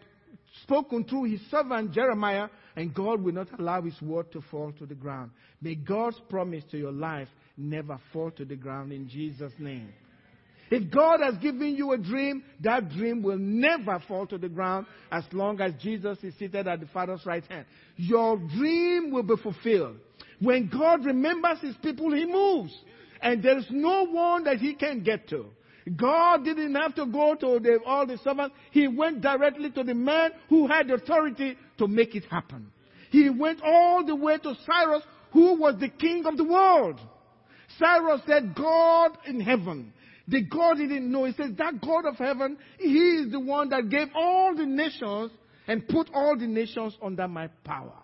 spoken 0.61 1.03
through 1.03 1.25
his 1.25 1.41
servant 1.51 1.91
Jeremiah, 1.91 2.47
and 2.77 2.93
God 2.93 3.21
will 3.21 3.33
not 3.33 3.47
allow 3.59 3.81
his 3.81 4.01
word 4.01 4.31
to 4.31 4.41
fall 4.49 4.71
to 4.79 4.85
the 4.85 4.95
ground. 4.95 5.31
May 5.61 5.75
God's 5.75 6.19
promise 6.29 6.63
to 6.71 6.77
your 6.77 6.91
life 6.93 7.27
never 7.57 7.99
fall 8.13 8.31
to 8.31 8.45
the 8.45 8.55
ground 8.55 8.93
in 8.93 9.09
Jesus' 9.09 9.53
name. 9.59 9.93
If 10.73 10.89
God 10.89 11.19
has 11.21 11.35
given 11.35 11.75
you 11.75 11.91
a 11.91 11.99
dream, 11.99 12.43
that 12.61 12.89
dream 12.89 13.21
will 13.21 13.37
never 13.37 14.01
fall 14.07 14.25
to 14.25 14.39
the 14.39 14.49
ground 14.49 14.87
as 15.11 15.23
long 15.31 15.61
as 15.61 15.73
Jesus 15.79 16.17
is 16.23 16.33
seated 16.39 16.67
at 16.67 16.79
the 16.79 16.87
Father's 16.87 17.23
right 17.27 17.45
hand. 17.45 17.67
Your 17.95 18.37
dream 18.37 19.11
will 19.11 19.21
be 19.21 19.35
fulfilled. 19.35 19.97
When 20.39 20.71
God 20.75 21.05
remembers 21.05 21.59
his 21.59 21.75
people, 21.83 22.11
he 22.11 22.25
moves. 22.25 22.75
And 23.21 23.43
there's 23.43 23.67
no 23.69 24.07
one 24.07 24.45
that 24.45 24.57
he 24.57 24.73
can 24.73 25.03
get 25.03 25.29
to. 25.29 25.45
God 25.95 26.43
didn't 26.43 26.73
have 26.73 26.95
to 26.95 27.05
go 27.05 27.35
to 27.35 27.59
the, 27.59 27.77
all 27.85 28.07
the 28.07 28.17
servants. 28.23 28.55
He 28.71 28.87
went 28.87 29.21
directly 29.21 29.69
to 29.69 29.83
the 29.83 29.93
man 29.93 30.31
who 30.49 30.65
had 30.65 30.87
the 30.87 30.95
authority 30.95 31.55
to 31.77 31.87
make 31.87 32.15
it 32.15 32.23
happen. 32.31 32.71
He 33.11 33.29
went 33.29 33.61
all 33.63 34.03
the 34.03 34.15
way 34.15 34.39
to 34.39 34.55
Cyrus, 34.65 35.03
who 35.33 35.53
was 35.53 35.75
the 35.79 35.89
king 35.89 36.25
of 36.25 36.35
the 36.35 36.45
world. 36.45 36.99
Cyrus 37.77 38.21
said, 38.25 38.55
God 38.55 39.19
in 39.27 39.39
heaven. 39.39 39.93
The 40.27 40.41
God 40.41 40.77
he 40.77 40.87
didn't 40.87 41.11
know. 41.11 41.25
He 41.25 41.33
says, 41.33 41.51
that 41.57 41.81
God 41.81 42.05
of 42.05 42.15
heaven, 42.15 42.57
he 42.79 42.93
is 42.93 43.31
the 43.31 43.39
one 43.39 43.69
that 43.69 43.89
gave 43.89 44.07
all 44.15 44.55
the 44.55 44.65
nations 44.65 45.31
and 45.67 45.87
put 45.87 46.09
all 46.13 46.37
the 46.37 46.47
nations 46.47 46.97
under 47.01 47.27
my 47.27 47.47
power. 47.63 47.97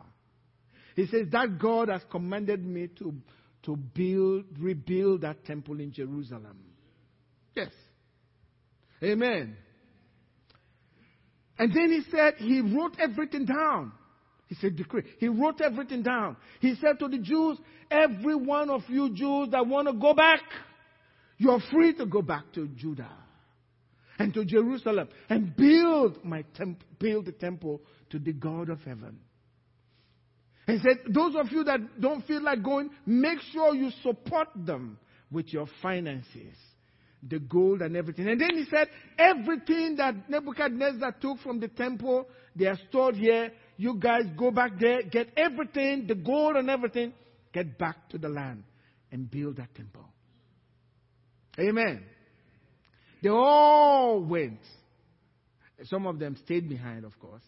He 0.95 1.07
says, 1.07 1.27
that 1.31 1.59
God 1.59 1.87
has 1.87 2.01
commanded 2.11 2.65
me 2.65 2.89
to, 2.99 3.13
to 3.63 3.75
build, 3.75 4.45
rebuild 4.59 5.21
that 5.21 5.45
temple 5.45 5.79
in 5.79 5.93
Jerusalem. 5.93 6.57
Yes. 7.55 7.71
Amen. 9.01 9.55
And 11.57 11.73
then 11.73 11.91
he 11.91 12.01
said, 12.11 12.35
he 12.37 12.61
wrote 12.61 12.97
everything 12.99 13.45
down. 13.45 13.93
He 14.47 14.55
said, 14.55 14.75
decree. 14.75 15.03
He 15.19 15.27
wrote 15.27 15.61
everything 15.61 16.03
down. 16.03 16.35
He 16.59 16.75
said 16.81 16.99
to 16.99 17.07
the 17.07 17.19
Jews, 17.19 17.57
every 17.91 18.35
one 18.35 18.69
of 18.69 18.81
you 18.87 19.13
Jews 19.13 19.49
that 19.51 19.67
want 19.67 19.87
to 19.87 19.93
go 19.93 20.13
back, 20.13 20.41
you're 21.39 21.61
free 21.71 21.93
to 21.95 22.05
go 22.05 22.21
back 22.21 22.51
to 22.53 22.67
Judah 22.67 23.09
and 24.19 24.31
to 24.35 24.45
Jerusalem 24.45 25.09
and 25.29 25.55
build 25.55 26.23
my 26.23 26.43
temp- 26.53 26.83
build 26.99 27.25
the 27.25 27.31
temple 27.31 27.81
to 28.11 28.19
the 28.19 28.33
God 28.33 28.69
of 28.69 28.79
heaven. 28.81 29.19
He 30.67 30.77
said, 30.77 31.11
those 31.11 31.35
of 31.35 31.51
you 31.51 31.63
that 31.63 31.99
don't 31.99 32.25
feel 32.27 32.43
like 32.43 32.61
going, 32.61 32.91
make 33.05 33.39
sure 33.51 33.73
you 33.73 33.89
support 34.03 34.49
them 34.55 34.99
with 35.31 35.51
your 35.51 35.65
finances 35.81 36.55
the 37.27 37.39
gold 37.39 37.81
and 37.81 37.95
everything. 37.95 38.27
And 38.27 38.39
then 38.39 38.51
he 38.55 38.65
said, 38.69 38.87
everything 39.17 39.95
that 39.97 40.29
Nebuchadnezzar 40.29 41.15
took 41.19 41.39
from 41.39 41.59
the 41.59 41.67
temple, 41.67 42.27
they 42.55 42.65
are 42.65 42.77
stored 42.89 43.15
here. 43.15 43.51
You 43.77 43.95
guys 43.95 44.23
go 44.37 44.51
back 44.51 44.79
there, 44.79 45.01
get 45.03 45.29
everything, 45.35 46.07
the 46.07 46.15
gold 46.15 46.55
and 46.55 46.69
everything, 46.69 47.13
get 47.53 47.77
back 47.77 48.09
to 48.09 48.17
the 48.17 48.29
land 48.29 48.63
and 49.11 49.29
build 49.29 49.57
that 49.57 49.73
temple. 49.75 50.05
Amen. 51.57 52.03
They 53.21 53.29
all 53.29 54.21
went. 54.21 54.59
Some 55.85 56.05
of 56.05 56.19
them 56.19 56.37
stayed 56.45 56.67
behind, 56.67 57.05
of 57.05 57.17
course. 57.19 57.43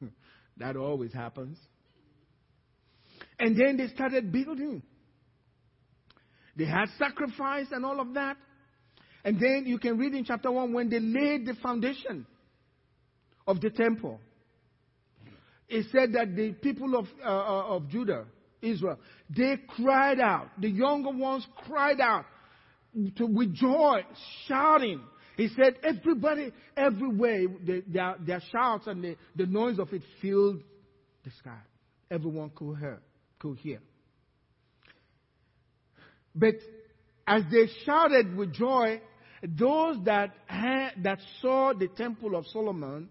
that 0.58 0.76
always 0.76 1.12
happens. 1.12 1.58
And 3.38 3.56
then 3.56 3.76
they 3.76 3.88
started 3.94 4.30
building. 4.30 4.82
They 6.56 6.66
had 6.66 6.86
sacrifice 6.98 7.66
and 7.72 7.84
all 7.84 8.00
of 8.00 8.14
that. 8.14 8.36
And 9.24 9.38
then 9.38 9.64
you 9.66 9.78
can 9.78 9.98
read 9.98 10.14
in 10.14 10.24
chapter 10.24 10.50
1 10.50 10.72
when 10.72 10.88
they 10.88 11.00
laid 11.00 11.46
the 11.46 11.54
foundation 11.62 12.26
of 13.46 13.60
the 13.60 13.70
temple. 13.70 14.20
It 15.68 15.86
said 15.92 16.12
that 16.14 16.34
the 16.34 16.52
people 16.52 16.96
of, 16.98 17.06
uh, 17.24 17.28
uh, 17.28 17.76
of 17.76 17.88
Judah, 17.88 18.24
Israel, 18.60 18.98
they 19.34 19.56
cried 19.76 20.20
out. 20.20 20.48
The 20.58 20.68
younger 20.68 21.10
ones 21.10 21.46
cried 21.66 22.00
out 22.00 22.24
to, 23.16 23.26
with 23.26 23.54
joy, 23.54 24.04
shouting. 24.46 25.00
He 25.36 25.48
said, 25.48 25.78
everybody, 25.82 26.52
everywhere, 26.76 27.46
the, 27.64 27.82
their, 27.86 28.16
their 28.20 28.42
shouts 28.52 28.86
and 28.86 29.02
the, 29.02 29.16
the 29.36 29.46
noise 29.46 29.78
of 29.78 29.92
it 29.92 30.02
filled 30.20 30.62
the 31.24 31.30
sky. 31.38 31.58
Everyone 32.10 32.50
could 32.54 32.78
hear. 32.78 33.00
Could 33.38 33.58
hear. 33.58 33.80
But 36.34 36.56
as 37.26 37.42
they 37.50 37.68
shouted 37.84 38.36
with 38.36 38.52
joy, 38.52 39.00
those 39.42 39.96
that, 40.04 40.34
had, 40.46 40.90
that 41.02 41.18
saw 41.40 41.72
the 41.72 41.88
temple 41.88 42.36
of 42.36 42.46
Solomon 42.48 43.08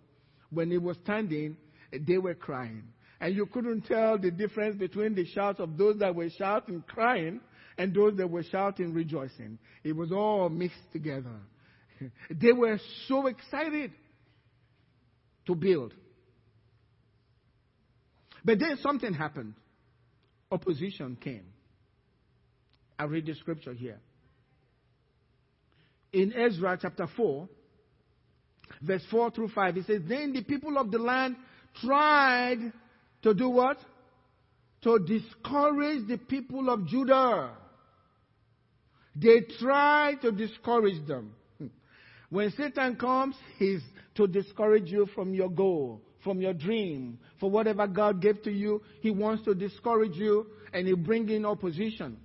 when 0.51 0.71
it 0.71 0.81
was 0.81 0.97
standing, 1.03 1.57
they 1.91 2.17
were 2.17 2.35
crying. 2.35 2.83
And 3.21 3.35
you 3.35 3.45
couldn't 3.47 3.81
tell 3.81 4.17
the 4.17 4.31
difference 4.31 4.77
between 4.77 5.15
the 5.15 5.25
shouts 5.25 5.59
of 5.59 5.77
those 5.77 5.99
that 5.99 6.15
were 6.15 6.29
shouting, 6.29 6.83
crying, 6.87 7.41
and 7.79 7.95
those 7.95 8.15
that 8.17 8.29
were 8.29 8.43
shouting, 8.43 8.93
rejoicing. 8.93 9.57
It 9.83 9.95
was 9.95 10.11
all 10.11 10.49
mixed 10.49 10.91
together. 10.93 11.39
they 12.29 12.51
were 12.51 12.79
so 13.07 13.25
excited 13.25 13.91
to 15.47 15.55
build. 15.55 15.95
But 18.45 18.59
then 18.59 18.77
something 18.81 19.13
happened. 19.13 19.55
Opposition 20.51 21.17
came. 21.19 21.45
I 22.99 23.05
read 23.05 23.25
the 23.25 23.33
scripture 23.33 23.73
here 23.73 23.99
in 26.13 26.33
Ezra 26.33 26.77
chapter 26.81 27.07
4, 27.15 27.47
verse 28.81 29.03
4 29.09 29.31
through 29.31 29.49
5. 29.49 29.77
It 29.77 29.85
says, 29.85 30.01
Then 30.07 30.33
the 30.33 30.43
people 30.43 30.77
of 30.77 30.91
the 30.91 30.97
land 30.97 31.35
tried 31.81 32.71
to 33.21 33.33
do 33.33 33.49
what? 33.49 33.77
To 34.83 34.99
discourage 34.99 36.07
the 36.07 36.17
people 36.17 36.69
of 36.69 36.87
Judah. 36.87 37.51
They 39.15 39.41
try 39.59 40.15
to 40.21 40.31
discourage 40.31 41.05
them. 41.07 41.33
When 42.29 42.51
Satan 42.51 42.95
comes, 42.95 43.35
he's 43.57 43.81
to 44.15 44.27
discourage 44.27 44.91
you 44.91 45.07
from 45.15 45.33
your 45.33 45.49
goal, 45.49 46.01
from 46.23 46.41
your 46.41 46.53
dream, 46.53 47.17
for 47.39 47.49
whatever 47.49 47.87
God 47.87 48.21
gave 48.21 48.41
to 48.43 48.51
you. 48.51 48.81
He 49.01 49.09
wants 49.09 49.43
to 49.45 49.55
discourage 49.55 50.15
you 50.15 50.45
and 50.73 50.87
he 50.87 50.93
bring 50.93 51.29
in 51.29 51.45
opposition. 51.45 52.17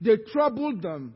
They 0.00 0.16
troubled 0.32 0.82
them 0.82 1.14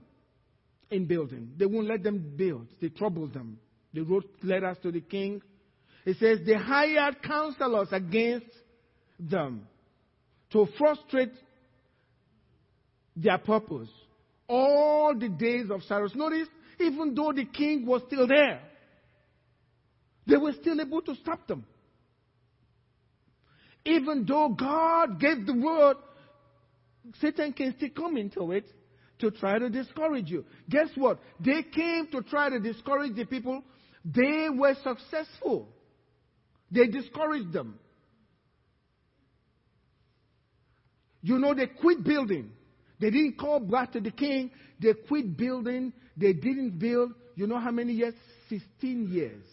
in 0.90 1.06
building. 1.06 1.52
They 1.56 1.66
won't 1.66 1.87
let 1.87 2.02
them 2.02 2.33
build. 2.37 2.68
They 2.80 2.88
troubled 2.88 3.35
them. 3.35 3.59
They 3.92 4.00
wrote 4.00 4.24
letters 4.42 4.78
to 4.83 4.90
the 4.90 5.00
king. 5.00 5.42
It 6.06 6.16
says 6.18 6.38
they 6.46 6.54
hired 6.54 7.22
counselors 7.22 7.88
against 7.92 8.46
them 9.18 9.66
to 10.52 10.66
frustrate 10.78 11.33
their 13.14 13.38
purpose 13.38 13.90
all 14.51 15.15
the 15.17 15.29
days 15.29 15.71
of 15.71 15.83
Cyrus. 15.85 16.13
Notice, 16.15 16.49
even 16.81 17.15
though 17.15 17.33
the 17.33 17.45
king 17.45 17.87
was 17.87 18.03
still 18.09 18.27
there, 18.27 18.61
they 20.27 20.37
were 20.37 20.53
still 20.61 20.81
able 20.81 21.01
to 21.03 21.15
stop 21.17 21.47
them. 21.47 21.65
Even 23.85 24.27
though 24.27 24.49
God 24.51 25.19
gave 25.21 25.47
the 25.47 25.55
word, 25.55 25.97
Satan 27.21 27.53
can 27.53 27.75
still 27.77 27.89
come 27.97 28.17
into 28.17 28.53
it 28.53 28.67
to 29.21 29.31
try 29.31 29.59
to 29.59 29.71
discourage 29.71 30.29
you. 30.29 30.45
Guess 30.69 30.89
what? 30.97 31.21
They 31.39 31.63
came 31.63 32.09
to 32.13 32.23
try 32.23 32.51
to 32.51 32.59
discourage 32.59 33.15
the 33.15 33.25
people. 33.25 33.63
They 34.05 34.49
were 34.51 34.75
successful. 34.83 35.69
They 36.71 36.87
discouraged 36.87 37.53
them. 37.53 37.79
You 41.23 41.39
know, 41.39 41.55
they 41.55 41.67
quit 41.67 42.03
building. 42.03 42.53
They 43.01 43.11
didn't 43.11 43.39
call 43.39 43.61
back 43.61 43.93
to 43.93 44.01
the 44.01 44.11
king. 44.11 44.51
They 44.79 44.93
quit 44.93 45.37
building. 45.37 45.93
They 46.17 46.33
didn't 46.35 46.79
build. 46.79 47.13
You 47.35 47.47
know 47.47 47.59
how 47.59 47.71
many 47.71 47.95
years? 47.95 48.15
16 48.49 49.09
years. 49.11 49.45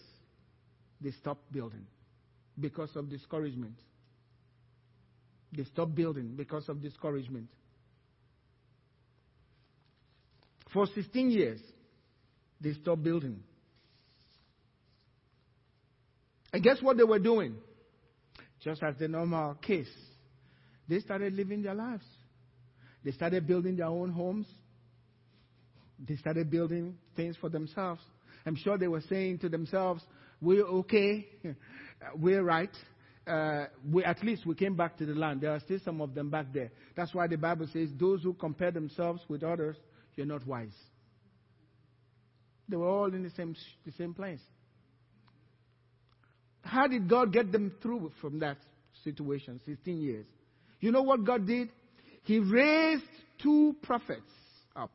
They 1.00 1.12
stopped 1.12 1.52
building 1.52 1.86
because 2.60 2.90
of 2.96 3.10
discouragement. 3.10 3.76
They 5.56 5.64
stopped 5.64 5.96
building 5.96 6.34
because 6.36 6.68
of 6.68 6.82
discouragement. 6.82 7.48
For 10.74 10.86
16 10.88 11.32
years, 11.32 11.62
they 12.60 12.74
stopped 12.74 13.04
building. 13.04 13.40
And 16.52 16.64
guess 16.64 16.82
what 16.82 16.98
they 16.98 17.04
were 17.04 17.20
doing? 17.20 17.56
Just 18.62 18.84
as 18.84 18.96
the 18.98 19.08
normal 19.08 19.56
case. 19.56 19.88
They 20.90 21.00
started 21.00 21.34
living 21.34 21.62
their 21.62 21.76
lives. 21.76 22.06
They 23.08 23.14
started 23.14 23.48
building 23.48 23.78
their 23.78 23.86
own 23.86 24.12
homes. 24.12 24.46
They 25.98 26.18
started 26.18 26.52
building 26.52 26.98
things 27.16 27.38
for 27.40 27.48
themselves. 27.48 28.02
I'm 28.46 28.58
sure 28.58 28.78
they 28.78 28.90
were 28.90 29.04
saying 29.08 29.40
to 29.40 29.48
themselves, 29.48 30.04
We're 30.42 30.66
okay. 30.66 31.26
We're 32.18 32.44
right. 32.44 32.76
Uh, 33.26 33.68
we, 33.90 34.04
at 34.04 34.22
least 34.26 34.46
we 34.46 34.56
came 34.56 34.76
back 34.76 34.98
to 34.98 35.06
the 35.06 35.14
land. 35.14 35.40
There 35.40 35.54
are 35.54 35.62
still 35.62 35.80
some 35.86 36.02
of 36.02 36.16
them 36.16 36.30
back 36.30 36.48
there. 36.54 36.70
That's 36.98 37.16
why 37.16 37.28
the 37.28 37.38
Bible 37.38 37.70
says, 37.72 37.88
Those 37.98 38.24
who 38.24 38.34
compare 38.34 38.72
themselves 38.72 39.22
with 39.30 39.42
others, 39.42 39.78
you're 40.18 40.26
not 40.26 40.46
wise. 40.46 40.76
They 42.68 42.76
were 42.76 42.90
all 42.90 43.14
in 43.14 43.24
the 43.24 43.32
same, 43.38 43.56
the 43.86 43.94
same 43.94 44.14
place. 44.16 44.42
How 46.60 46.88
did 46.88 47.08
God 47.08 47.32
get 47.32 47.54
them 47.54 47.72
through 47.82 48.12
from 48.20 48.40
that 48.40 48.58
situation, 49.06 49.62
16 49.66 49.98
years? 49.98 50.26
You 50.82 50.92
know 50.92 51.04
what 51.04 51.24
God 51.24 51.48
did? 51.48 51.70
He 52.28 52.40
raised 52.40 53.04
two 53.42 53.74
prophets 53.82 54.20
up 54.76 54.92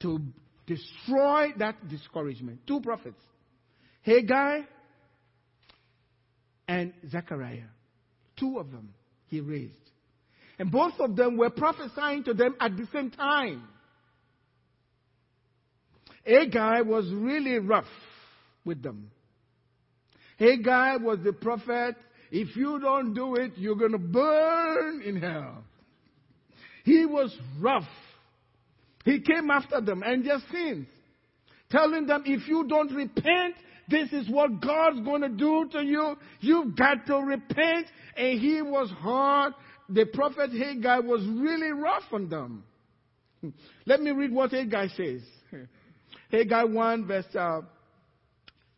to 0.00 0.18
destroy 0.66 1.48
that 1.58 1.86
discouragement. 1.86 2.60
Two 2.66 2.80
prophets 2.80 3.20
Haggai 4.00 4.60
and 6.66 6.94
Zechariah. 7.10 7.68
Two 8.40 8.58
of 8.58 8.70
them 8.70 8.94
he 9.26 9.42
raised. 9.42 9.74
And 10.58 10.72
both 10.72 10.94
of 10.98 11.14
them 11.14 11.36
were 11.36 11.50
prophesying 11.50 12.24
to 12.24 12.32
them 12.32 12.56
at 12.58 12.78
the 12.78 12.88
same 12.94 13.10
time. 13.10 13.62
Haggai 16.24 16.80
was 16.80 17.12
really 17.12 17.58
rough 17.58 17.84
with 18.64 18.82
them. 18.82 19.10
Haggai 20.38 20.96
was 20.96 21.18
the 21.22 21.34
prophet. 21.34 21.96
If 22.30 22.56
you 22.56 22.80
don't 22.80 23.14
do 23.14 23.36
it, 23.36 23.52
you're 23.56 23.76
going 23.76 23.92
to 23.92 23.98
burn 23.98 25.02
in 25.02 25.20
hell. 25.20 25.64
He 26.84 27.04
was 27.06 27.36
rough. 27.60 27.88
He 29.04 29.20
came 29.20 29.50
after 29.50 29.80
them 29.80 30.02
and 30.04 30.24
their 30.24 30.38
sins, 30.50 30.86
telling 31.70 32.06
them, 32.06 32.24
if 32.26 32.48
you 32.48 32.66
don't 32.68 32.92
repent, 32.92 33.54
this 33.88 34.12
is 34.12 34.28
what 34.28 34.60
God's 34.60 35.00
going 35.00 35.22
to 35.22 35.28
do 35.28 35.68
to 35.72 35.84
you. 35.84 36.16
You've 36.40 36.76
got 36.76 37.06
to 37.06 37.18
repent. 37.18 37.86
And 38.16 38.40
he 38.40 38.62
was 38.62 38.90
hard. 38.98 39.52
The 39.88 40.06
prophet 40.06 40.50
Haggai 40.50 40.98
was 41.00 41.20
really 41.24 41.70
rough 41.70 42.02
on 42.12 42.28
them. 42.28 42.64
Let 43.86 44.00
me 44.00 44.10
read 44.10 44.32
what 44.32 44.50
Haggai 44.50 44.88
says. 44.96 45.20
Haggai 46.30 46.64
1, 46.64 47.06
verse 47.06 47.24
uh, 47.38 47.60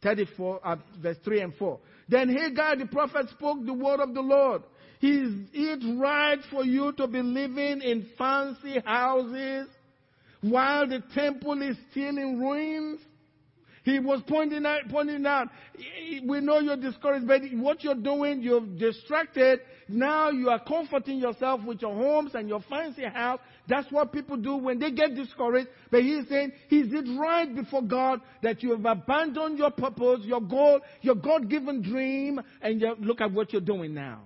34, 0.02 0.60
uh, 0.66 0.76
verse 1.00 1.16
3 1.24 1.40
and 1.40 1.54
4. 1.54 1.78
Then 2.08 2.28
Haggai 2.28 2.76
the 2.76 2.86
prophet 2.86 3.28
spoke 3.30 3.64
the 3.64 3.72
word 3.72 4.00
of 4.00 4.14
the 4.14 4.22
Lord. 4.22 4.62
Is 5.00 5.32
it 5.52 5.98
right 6.00 6.38
for 6.50 6.64
you 6.64 6.92
to 6.92 7.06
be 7.06 7.22
living 7.22 7.82
in 7.82 8.08
fancy 8.16 8.80
houses 8.84 9.68
while 10.40 10.88
the 10.88 11.02
temple 11.14 11.60
is 11.62 11.76
still 11.90 12.16
in 12.18 12.40
ruins? 12.40 13.00
He 13.88 13.98
was 13.98 14.20
pointing 14.28 14.66
out, 14.66 14.80
pointing 14.90 15.24
out, 15.24 15.48
we 16.26 16.40
know 16.40 16.58
you're 16.58 16.76
discouraged, 16.76 17.26
but 17.26 17.40
what 17.54 17.82
you're 17.82 17.94
doing, 17.94 18.42
you're 18.42 18.60
distracted. 18.60 19.60
Now 19.88 20.28
you 20.28 20.50
are 20.50 20.62
comforting 20.62 21.16
yourself 21.16 21.62
with 21.64 21.80
your 21.80 21.94
homes 21.94 22.32
and 22.34 22.50
your 22.50 22.60
fancy 22.68 23.04
house. 23.04 23.40
That's 23.66 23.90
what 23.90 24.12
people 24.12 24.36
do 24.36 24.56
when 24.56 24.78
they 24.78 24.90
get 24.90 25.14
discouraged. 25.14 25.68
But 25.90 26.02
he's 26.02 26.28
saying, 26.28 26.52
is 26.70 26.92
it 26.92 27.18
right 27.18 27.54
before 27.54 27.80
God 27.80 28.20
that 28.42 28.62
you 28.62 28.72
have 28.72 28.84
abandoned 28.84 29.56
your 29.56 29.70
purpose, 29.70 30.20
your 30.24 30.42
goal, 30.42 30.80
your 31.00 31.14
God 31.14 31.48
given 31.48 31.80
dream, 31.80 32.42
and 32.60 32.82
you 32.82 32.94
look 33.00 33.22
at 33.22 33.32
what 33.32 33.54
you're 33.54 33.62
doing 33.62 33.94
now? 33.94 34.20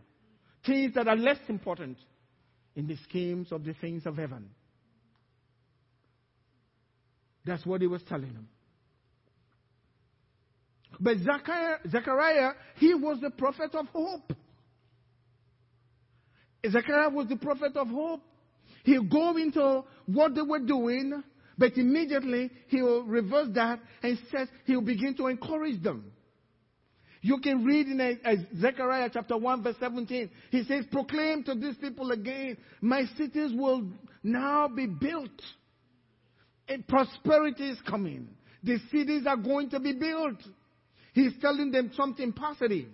Things 0.66 0.94
that 0.94 1.06
are 1.06 1.14
less 1.14 1.38
important 1.48 1.98
in 2.74 2.88
the 2.88 2.96
schemes 3.04 3.52
of 3.52 3.62
the 3.62 3.74
things 3.74 4.06
of 4.06 4.16
heaven. 4.16 4.50
That's 7.44 7.64
what 7.64 7.80
he 7.80 7.86
was 7.86 8.02
telling 8.08 8.32
them. 8.32 8.48
But 11.00 11.18
Zechariah, 11.18 11.78
Zechariah, 11.90 12.52
he 12.76 12.94
was 12.94 13.18
the 13.20 13.30
prophet 13.30 13.74
of 13.74 13.86
hope. 13.88 14.32
Zechariah 16.70 17.10
was 17.10 17.28
the 17.28 17.36
prophet 17.36 17.76
of 17.76 17.88
hope. 17.88 18.22
He'll 18.84 19.04
go 19.04 19.36
into 19.36 19.84
what 20.06 20.34
they 20.34 20.42
were 20.42 20.60
doing, 20.60 21.22
but 21.58 21.76
immediately 21.76 22.50
he'll 22.68 23.02
reverse 23.04 23.48
that 23.54 23.80
and 24.02 24.18
says 24.30 24.48
he'll 24.64 24.80
begin 24.80 25.16
to 25.16 25.26
encourage 25.28 25.82
them. 25.82 26.12
You 27.20 27.38
can 27.38 27.64
read 27.64 27.86
in 27.86 28.00
a, 28.00 28.18
a 28.28 28.36
Zechariah 28.60 29.08
chapter 29.12 29.36
1 29.36 29.62
verse 29.62 29.76
17. 29.78 30.28
He 30.50 30.64
says, 30.64 30.84
proclaim 30.90 31.44
to 31.44 31.54
these 31.54 31.76
people 31.76 32.10
again, 32.10 32.56
my 32.80 33.04
cities 33.16 33.52
will 33.54 33.86
now 34.24 34.66
be 34.66 34.86
built. 34.86 35.30
And 36.68 36.86
prosperity 36.86 37.70
is 37.70 37.78
coming. 37.88 38.28
The 38.64 38.78
cities 38.90 39.24
are 39.26 39.36
going 39.36 39.70
to 39.70 39.78
be 39.78 39.92
built. 39.92 40.42
He's 41.12 41.32
telling 41.40 41.70
them 41.70 41.90
something 41.96 42.32
positive. 42.32 42.88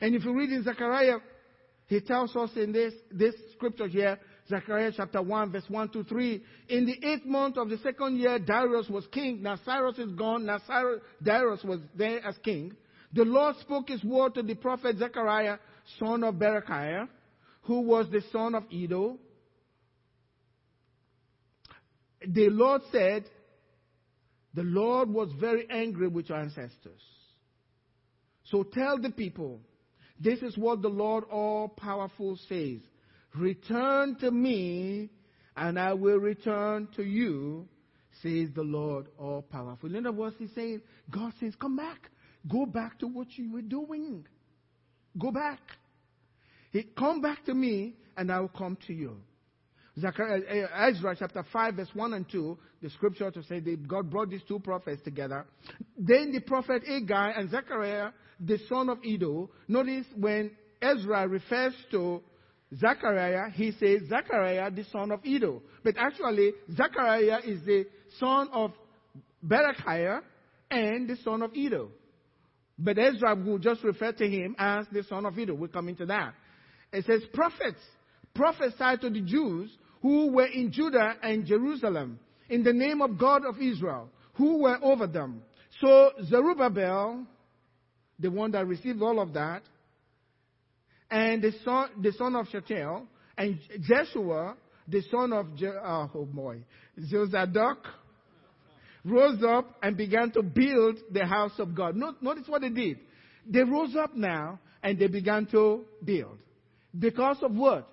And 0.00 0.14
if 0.14 0.24
you 0.24 0.34
read 0.34 0.50
in 0.50 0.62
Zechariah, 0.64 1.18
he 1.86 2.00
tells 2.00 2.34
us 2.36 2.50
in 2.56 2.72
this, 2.72 2.92
this 3.10 3.34
scripture 3.54 3.88
here, 3.88 4.18
Zechariah 4.48 4.92
chapter 4.96 5.22
1, 5.22 5.52
verse 5.52 5.64
1 5.68 5.88
to 5.90 6.04
3. 6.04 6.42
In 6.68 6.86
the 6.86 7.06
eighth 7.06 7.24
month 7.24 7.56
of 7.56 7.68
the 7.68 7.78
second 7.78 8.18
year, 8.18 8.38
Darius 8.38 8.88
was 8.88 9.06
king. 9.08 9.42
Now 9.42 9.58
Cyrus 9.64 9.98
is 9.98 10.12
gone. 10.12 10.46
Now 10.46 10.60
Cyrus, 10.66 11.00
Darius 11.22 11.64
was 11.64 11.80
there 11.96 12.24
as 12.24 12.36
king. 12.44 12.72
The 13.12 13.24
Lord 13.24 13.56
spoke 13.60 13.88
his 13.88 14.04
word 14.04 14.34
to 14.34 14.42
the 14.42 14.54
prophet 14.54 14.98
Zechariah, 14.98 15.58
son 15.98 16.22
of 16.22 16.34
Berechiah, 16.34 17.08
who 17.62 17.80
was 17.80 18.06
the 18.10 18.22
son 18.32 18.54
of 18.54 18.64
Iddo. 18.70 19.18
The 22.26 22.48
Lord 22.50 22.82
said, 22.92 23.24
the 24.56 24.62
Lord 24.62 25.10
was 25.10 25.28
very 25.38 25.68
angry 25.70 26.08
with 26.08 26.30
your 26.30 26.38
ancestors. 26.38 27.02
So 28.44 28.62
tell 28.62 28.98
the 28.98 29.10
people, 29.10 29.60
this 30.18 30.40
is 30.40 30.56
what 30.56 30.80
the 30.80 30.88
Lord 30.88 31.24
all 31.30 31.68
powerful 31.68 32.38
says. 32.48 32.78
Return 33.34 34.16
to 34.20 34.30
me, 34.30 35.10
and 35.56 35.78
I 35.78 35.92
will 35.92 36.16
return 36.16 36.88
to 36.96 37.02
you, 37.04 37.68
says 38.22 38.48
the 38.54 38.62
Lord 38.62 39.08
all 39.18 39.42
powerful. 39.42 39.94
In 39.94 40.06
other 40.06 40.16
words, 40.16 40.36
he's 40.38 40.54
saying, 40.54 40.80
God 41.10 41.34
says, 41.38 41.52
come 41.60 41.76
back. 41.76 42.08
Go 42.48 42.64
back 42.64 42.98
to 43.00 43.06
what 43.06 43.26
you 43.36 43.52
were 43.52 43.60
doing. 43.60 44.26
Go 45.18 45.32
back. 45.32 45.60
He, 46.72 46.82
come 46.82 47.20
back 47.20 47.44
to 47.44 47.52
me, 47.52 47.96
and 48.16 48.32
I 48.32 48.40
will 48.40 48.48
come 48.48 48.78
to 48.86 48.94
you. 48.94 49.18
Zechariah, 49.98 50.66
uh, 50.66 50.88
Ezra 50.88 51.16
chapter 51.18 51.42
5, 51.50 51.74
verse 51.74 51.88
1 51.94 52.12
and 52.12 52.28
2, 52.30 52.58
the 52.82 52.90
scripture 52.90 53.30
to 53.30 53.42
say 53.44 53.60
that 53.60 53.88
God 53.88 54.10
brought 54.10 54.28
these 54.28 54.42
two 54.46 54.58
prophets 54.58 55.02
together. 55.02 55.46
Then 55.98 56.32
the 56.32 56.40
prophet 56.40 56.82
Haggai 56.86 57.30
and 57.30 57.50
Zechariah, 57.50 58.10
the 58.38 58.58
son 58.68 58.90
of 58.90 58.98
Iddo, 59.04 59.48
notice 59.68 60.06
when 60.14 60.50
Ezra 60.82 61.26
refers 61.26 61.72
to 61.92 62.20
Zechariah, 62.74 63.50
he 63.54 63.72
says 63.72 64.02
Zechariah, 64.08 64.70
the 64.70 64.84
son 64.92 65.12
of 65.12 65.20
Iddo. 65.24 65.62
But 65.82 65.94
actually, 65.96 66.52
Zechariah 66.74 67.40
is 67.44 67.64
the 67.64 67.86
son 68.20 68.48
of 68.52 68.72
Berechiah 69.46 70.20
and 70.70 71.08
the 71.08 71.16
son 71.24 71.40
of 71.40 71.52
Iddo. 71.54 71.88
But 72.78 72.98
Ezra 72.98 73.34
will 73.34 73.58
just 73.58 73.82
refer 73.82 74.12
to 74.12 74.28
him 74.28 74.54
as 74.58 74.86
the 74.92 75.04
son 75.04 75.24
of 75.24 75.38
Iddo. 75.38 75.54
We'll 75.54 75.70
come 75.70 75.88
into 75.88 76.04
that. 76.06 76.34
It 76.92 77.06
says 77.06 77.22
prophets 77.32 77.80
prophesied 78.34 79.00
to 79.00 79.10
the 79.10 79.22
Jews 79.22 79.70
who 80.06 80.30
were 80.30 80.46
in 80.46 80.70
Judah 80.70 81.16
and 81.20 81.44
Jerusalem 81.44 82.20
in 82.48 82.62
the 82.62 82.72
name 82.72 83.02
of 83.02 83.18
God 83.18 83.44
of 83.44 83.60
Israel, 83.60 84.08
who 84.34 84.58
were 84.58 84.78
over 84.80 85.08
them. 85.08 85.42
So 85.80 86.12
Zerubbabel, 86.26 87.26
the 88.20 88.30
one 88.30 88.52
that 88.52 88.68
received 88.68 89.02
all 89.02 89.18
of 89.18 89.32
that, 89.32 89.62
and 91.10 91.42
the 91.42 91.50
son, 91.64 91.88
the 92.00 92.12
son 92.12 92.36
of 92.36 92.46
Shealtiel, 92.52 93.08
and 93.36 93.58
Jeshua, 93.80 94.56
the 94.86 95.02
son 95.10 95.32
of 95.32 95.56
Je, 95.56 95.66
uh, 95.66 96.06
oh 96.14 96.24
boy, 96.24 96.62
Jozadak, 97.12 97.78
rose 99.04 99.42
up 99.42 99.74
and 99.82 99.96
began 99.96 100.30
to 100.30 100.42
build 100.42 100.98
the 101.10 101.26
house 101.26 101.58
of 101.58 101.74
God. 101.74 101.96
Notice 101.96 102.44
what 102.46 102.60
they 102.60 102.68
did. 102.68 102.98
They 103.44 103.64
rose 103.64 103.96
up 103.96 104.14
now 104.14 104.60
and 104.84 105.00
they 105.00 105.08
began 105.08 105.46
to 105.46 105.84
build. 106.04 106.38
Because 106.96 107.38
of 107.42 107.50
what? 107.50 107.88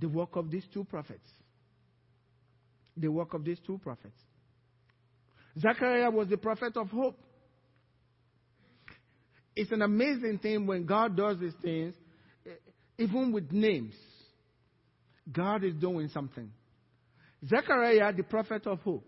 The 0.00 0.08
work 0.08 0.36
of 0.36 0.50
these 0.50 0.64
two 0.72 0.84
prophets. 0.84 1.28
The 2.96 3.08
work 3.08 3.34
of 3.34 3.44
these 3.44 3.58
two 3.66 3.78
prophets. 3.78 4.18
Zechariah 5.58 6.10
was 6.10 6.28
the 6.28 6.36
prophet 6.36 6.76
of 6.76 6.88
hope. 6.88 7.18
It's 9.54 9.72
an 9.72 9.82
amazing 9.82 10.38
thing 10.38 10.66
when 10.66 10.86
God 10.86 11.16
does 11.16 11.38
these 11.38 11.54
things, 11.60 11.94
eh, 12.46 12.50
even 12.98 13.32
with 13.32 13.52
names. 13.52 13.94
God 15.30 15.64
is 15.64 15.74
doing 15.74 16.08
something. 16.08 16.50
Zechariah, 17.46 18.12
the 18.12 18.22
prophet 18.22 18.66
of 18.66 18.80
hope. 18.80 19.06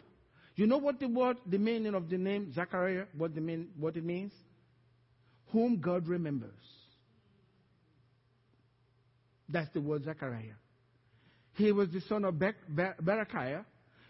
You 0.57 0.67
know 0.67 0.79
what 0.79 1.01
the 1.01 1.09
word, 1.09 1.39
the 1.47 1.59
meaning 1.59 1.95
of 1.95 2.11
the 2.11 2.19
name 2.19 2.53
Zechariah, 2.53 3.05
what, 3.17 3.35
the 3.35 3.41
mean, 3.41 3.69
what 3.79 3.97
it 3.97 4.05
means? 4.05 4.33
Whom 5.53 5.81
God 5.81 6.07
remembers. 6.07 6.51
That's 9.49 9.71
the 9.73 9.81
word 9.81 10.05
Zechariah. 10.05 10.55
He 11.55 11.73
was 11.73 11.91
the 11.91 12.01
son 12.09 12.25
of 12.25 12.39
Ber- 12.39 12.57
Ber- 12.69 12.97
Berechiah. 13.03 13.65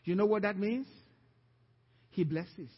You 0.04 0.14
know 0.14 0.26
what 0.26 0.42
that 0.42 0.58
means? 0.58 0.86
He 2.10 2.24
blesses. 2.24 2.70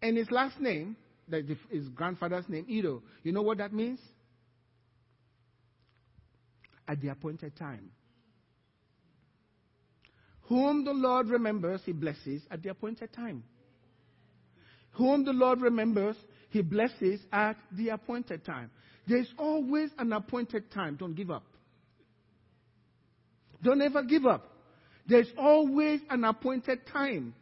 And 0.00 0.16
his 0.16 0.30
last 0.30 0.58
name, 0.60 0.96
that 1.28 1.44
his 1.70 1.88
grandfather's 1.88 2.48
name, 2.48 2.66
Iddo, 2.68 3.02
you 3.22 3.32
know 3.32 3.42
what 3.42 3.58
that 3.58 3.72
means? 3.72 4.00
At 6.88 7.00
the 7.00 7.08
appointed 7.08 7.56
time. 7.56 7.90
Whom 10.42 10.84
the 10.84 10.92
Lord 10.92 11.28
remembers, 11.28 11.80
he 11.86 11.92
blesses 11.92 12.42
at 12.50 12.62
the 12.62 12.70
appointed 12.70 13.12
time. 13.12 13.44
Whom 14.92 15.24
the 15.24 15.32
Lord 15.32 15.60
remembers, 15.60 16.16
he 16.50 16.60
blesses 16.62 17.20
at 17.32 17.56
the 17.70 17.90
appointed 17.90 18.44
time. 18.44 18.70
There's 19.06 19.32
always 19.38 19.90
an 19.98 20.12
appointed 20.12 20.70
time. 20.70 20.96
Don't 20.96 21.14
give 21.14 21.30
up. 21.30 21.44
Don't 23.62 23.80
ever 23.80 24.02
give 24.02 24.26
up. 24.26 24.48
There's 25.06 25.30
always 25.36 26.00
an 26.10 26.24
appointed 26.24 26.86
time. 26.92 27.34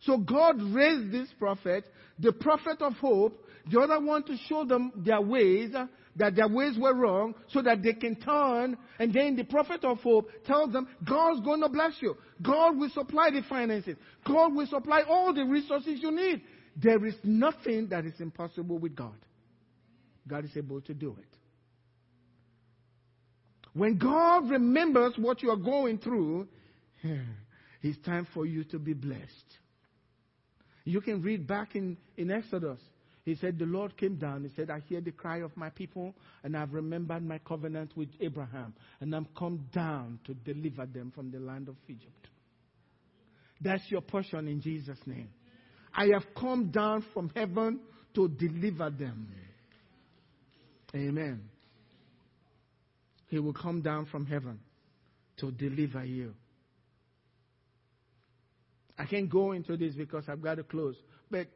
So 0.00 0.18
God 0.18 0.60
raised 0.62 1.12
this 1.12 1.28
prophet, 1.38 1.84
the 2.18 2.32
prophet 2.32 2.80
of 2.80 2.94
hope, 2.94 3.44
the 3.70 3.80
other 3.80 4.00
one 4.00 4.22
to 4.24 4.36
show 4.48 4.64
them 4.64 4.92
their 4.96 5.20
ways, 5.20 5.72
that 6.16 6.36
their 6.36 6.48
ways 6.48 6.76
were 6.78 6.94
wrong, 6.94 7.34
so 7.48 7.62
that 7.62 7.82
they 7.82 7.92
can 7.92 8.16
turn. 8.16 8.76
And 8.98 9.12
then 9.12 9.36
the 9.36 9.44
prophet 9.44 9.84
of 9.84 9.98
hope 9.98 10.30
tells 10.46 10.72
them, 10.72 10.88
God's 11.08 11.40
going 11.40 11.60
to 11.60 11.68
bless 11.68 11.94
you. 12.00 12.16
God 12.40 12.76
will 12.78 12.90
supply 12.90 13.30
the 13.30 13.42
finances. 13.48 13.96
God 14.26 14.54
will 14.54 14.66
supply 14.66 15.02
all 15.08 15.34
the 15.34 15.44
resources 15.44 15.98
you 16.00 16.12
need. 16.12 16.42
There 16.76 17.04
is 17.04 17.14
nothing 17.24 17.88
that 17.88 18.04
is 18.04 18.20
impossible 18.20 18.78
with 18.78 18.94
God. 18.94 19.14
God 20.28 20.44
is 20.44 20.56
able 20.56 20.80
to 20.82 20.94
do 20.94 21.16
it. 21.18 21.38
When 23.72 23.96
God 23.96 24.50
remembers 24.50 25.14
what 25.16 25.42
you 25.42 25.50
are 25.50 25.56
going 25.56 25.98
through, 25.98 26.48
it's 27.82 27.98
time 28.04 28.26
for 28.34 28.46
you 28.46 28.64
to 28.64 28.78
be 28.78 28.92
blessed. 28.92 29.58
You 30.84 31.00
can 31.00 31.22
read 31.22 31.46
back 31.46 31.76
in, 31.76 31.96
in 32.16 32.30
Exodus. 32.30 32.80
He 33.24 33.34
said, 33.34 33.58
The 33.58 33.66
Lord 33.66 33.96
came 33.96 34.16
down. 34.16 34.42
He 34.42 34.50
said, 34.56 34.70
I 34.70 34.80
hear 34.88 35.02
the 35.02 35.12
cry 35.12 35.42
of 35.42 35.54
my 35.54 35.68
people, 35.68 36.14
and 36.42 36.56
I've 36.56 36.72
remembered 36.72 37.22
my 37.22 37.38
covenant 37.38 37.92
with 37.94 38.08
Abraham, 38.20 38.74
and 39.00 39.14
I'm 39.14 39.28
come 39.38 39.66
down 39.72 40.18
to 40.24 40.34
deliver 40.34 40.86
them 40.86 41.12
from 41.14 41.30
the 41.30 41.38
land 41.38 41.68
of 41.68 41.76
Egypt. 41.88 42.28
That's 43.60 43.82
your 43.90 44.00
portion 44.00 44.48
in 44.48 44.60
Jesus' 44.60 44.98
name. 45.04 45.28
I 45.94 46.06
have 46.06 46.24
come 46.38 46.70
down 46.70 47.04
from 47.12 47.30
heaven 47.34 47.80
to 48.14 48.28
deliver 48.28 48.90
them. 48.90 49.28
Amen. 50.94 51.42
He 53.28 53.38
will 53.38 53.52
come 53.52 53.82
down 53.82 54.06
from 54.06 54.26
heaven 54.26 54.58
to 55.38 55.50
deliver 55.50 56.04
you. 56.04 56.34
I 58.98 59.04
can't 59.04 59.30
go 59.30 59.52
into 59.52 59.76
this 59.76 59.94
because 59.94 60.24
I've 60.28 60.42
got 60.42 60.56
to 60.56 60.64
close. 60.64 60.96
But 61.30 61.46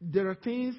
there 0.00 0.28
are 0.30 0.34
things, 0.34 0.74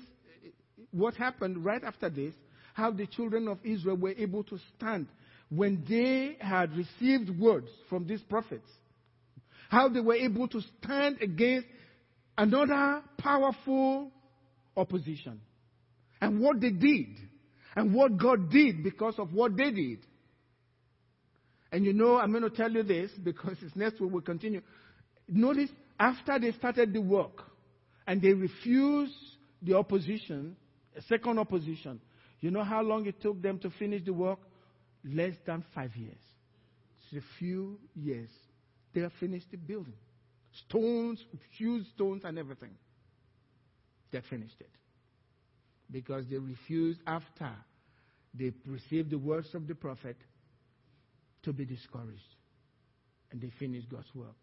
what 0.91 1.15
happened 1.15 1.63
right 1.63 1.84
after 1.84 2.09
this, 2.09 2.34
how 2.73 2.91
the 2.91 3.05
children 3.05 3.47
of 3.47 3.59
Israel 3.63 3.97
were 3.97 4.13
able 4.17 4.43
to 4.45 4.57
stand 4.76 5.07
when 5.49 5.86
they 5.88 6.38
had 6.39 6.76
received 6.76 7.30
words 7.39 7.69
from 7.89 8.07
these 8.07 8.21
prophets. 8.21 8.69
How 9.69 9.89
they 9.89 9.99
were 9.99 10.15
able 10.15 10.47
to 10.47 10.61
stand 10.82 11.21
against 11.21 11.67
another 12.38 13.01
powerful 13.17 14.11
opposition. 14.76 15.41
And 16.21 16.39
what 16.39 16.59
they 16.59 16.71
did. 16.71 17.07
And 17.76 17.93
what 17.93 18.17
God 18.17 18.49
did 18.49 18.84
because 18.84 19.15
of 19.17 19.34
what 19.34 19.55
they 19.57 19.71
did. 19.71 19.99
And 21.71 21.84
you 21.84 21.93
know, 21.93 22.17
I'm 22.17 22.32
going 22.32 22.43
to 22.43 22.49
tell 22.49 22.71
you 22.71 22.84
this 22.84 23.11
because 23.21 23.57
it's 23.61 23.76
next 23.76 23.99
week 23.99 24.11
we'll 24.11 24.21
continue. 24.21 24.61
Notice 25.28 25.69
after 25.99 26.39
they 26.39 26.51
started 26.53 26.93
the 26.93 27.01
work 27.01 27.43
and 28.07 28.21
they 28.21 28.34
refused 28.34 29.13
the 29.61 29.73
opposition, 29.76 30.55
a 30.95 31.01
second 31.03 31.38
opposition, 31.38 31.99
you 32.39 32.51
know 32.51 32.63
how 32.63 32.82
long 32.82 33.05
it 33.07 33.21
took 33.21 33.41
them 33.41 33.59
to 33.59 33.69
finish 33.71 34.03
the 34.05 34.13
work? 34.13 34.39
Less 35.03 35.34
than 35.45 35.63
five 35.73 35.95
years. 35.95 36.17
It's 37.11 37.23
a 37.23 37.39
few 37.39 37.78
years. 37.95 38.30
They 38.93 39.01
have 39.01 39.13
finished 39.19 39.47
the 39.51 39.57
building. 39.57 39.93
Stones, 40.67 41.23
huge 41.57 41.86
stones, 41.93 42.23
and 42.23 42.39
everything. 42.39 42.71
They 44.11 44.21
finished 44.30 44.55
it. 44.59 44.69
Because 45.92 46.26
they 46.30 46.38
refused 46.38 47.00
after 47.06 47.52
they 48.38 48.52
received 48.66 49.12
the 49.12 49.18
words 49.18 49.48
of 49.54 49.68
the 49.68 49.76
prophet 49.76 50.18
to 51.44 51.54
be 51.54 51.66
discouraged. 51.66 52.22
And 53.32 53.42
they 53.42 53.52
finished 53.60 53.90
God's 53.90 54.14
work. 54.14 54.36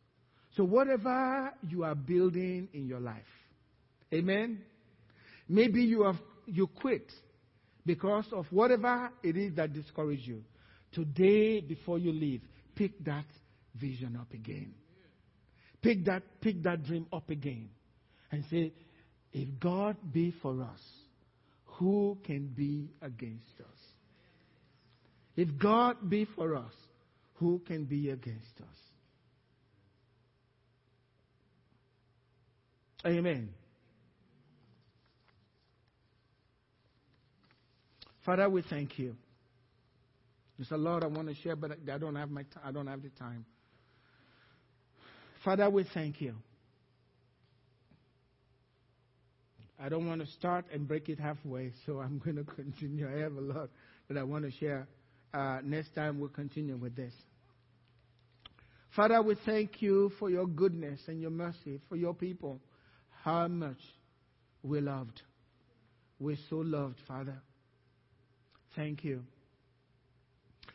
So, 0.57 0.64
whatever 0.64 1.53
you 1.68 1.84
are 1.84 1.95
building 1.95 2.68
in 2.72 2.86
your 2.86 3.01
life, 3.01 3.22
amen. 4.12 4.61
Maybe 5.49 5.82
you 5.82 6.05
have 6.05 6.18
you 6.47 6.66
quit 6.66 7.11
because 7.84 8.26
of 8.32 8.47
whatever 8.51 9.11
it 9.22 9.36
is 9.36 9.55
that 9.57 9.72
discourages 9.72 10.26
you. 10.26 10.45
Today, 10.93 11.61
before 11.61 11.99
you 11.99 12.12
leave, 12.12 12.43
pick 12.74 13.03
that 13.05 13.24
vision 13.74 14.16
up 14.20 14.32
again. 14.32 14.74
Pick 15.80 16.05
that, 16.05 16.22
pick 16.40 16.62
that 16.62 16.84
dream 16.84 17.07
up 17.12 17.30
again. 17.30 17.70
And 18.30 18.45
say, 18.51 18.72
if 19.32 19.49
God 19.59 19.97
be 20.12 20.32
for 20.43 20.62
us, 20.62 20.80
who 21.82 22.16
can 22.24 22.46
be 22.46 22.88
against 23.02 23.58
us? 23.58 23.78
If 25.34 25.48
God 25.58 26.08
be 26.08 26.26
for 26.36 26.54
us, 26.54 26.72
who 27.34 27.60
can 27.66 27.86
be 27.86 28.10
against 28.10 28.60
us? 28.60 28.76
Amen. 33.04 33.48
Father, 38.24 38.48
we 38.48 38.62
thank 38.62 38.96
you. 38.96 39.16
There's 40.56 40.70
a 40.70 40.76
lot 40.76 41.02
I 41.02 41.08
want 41.08 41.26
to 41.30 41.34
share, 41.34 41.56
but 41.56 41.72
I 41.92 41.98
don't 41.98 42.14
have 42.14 42.30
my 42.30 42.42
t- 42.42 42.60
I 42.64 42.70
don't 42.70 42.86
have 42.86 43.02
the 43.02 43.08
time. 43.08 43.44
Father, 45.44 45.68
we 45.68 45.84
thank 45.92 46.20
you. 46.20 46.36
I 49.82 49.88
don't 49.88 50.06
want 50.06 50.20
to 50.20 50.26
start 50.28 50.66
and 50.72 50.86
break 50.86 51.08
it 51.08 51.18
halfway, 51.18 51.72
so 51.86 51.98
I'm 52.00 52.18
going 52.18 52.36
to 52.36 52.44
continue. 52.44 53.08
I 53.08 53.20
have 53.20 53.34
a 53.34 53.40
lot 53.40 53.68
that 54.08 54.16
I 54.16 54.22
want 54.22 54.44
to 54.44 54.50
share. 54.52 54.86
Uh, 55.34 55.58
next 55.64 55.94
time 55.94 56.20
we'll 56.20 56.28
continue 56.28 56.76
with 56.76 56.94
this. 56.94 57.12
Father, 58.94 59.20
we 59.22 59.34
thank 59.46 59.80
you 59.80 60.12
for 60.18 60.28
your 60.28 60.46
goodness 60.46 61.00
and 61.08 61.20
your 61.20 61.30
mercy 61.30 61.80
for 61.88 61.96
your 61.96 62.12
people 62.12 62.60
how 63.22 63.48
much 63.48 63.78
we 64.62 64.80
loved. 64.80 65.22
We're 66.20 66.36
so 66.50 66.56
loved, 66.56 66.96
Father. 67.08 67.40
Thank 68.76 69.02
you. 69.04 69.22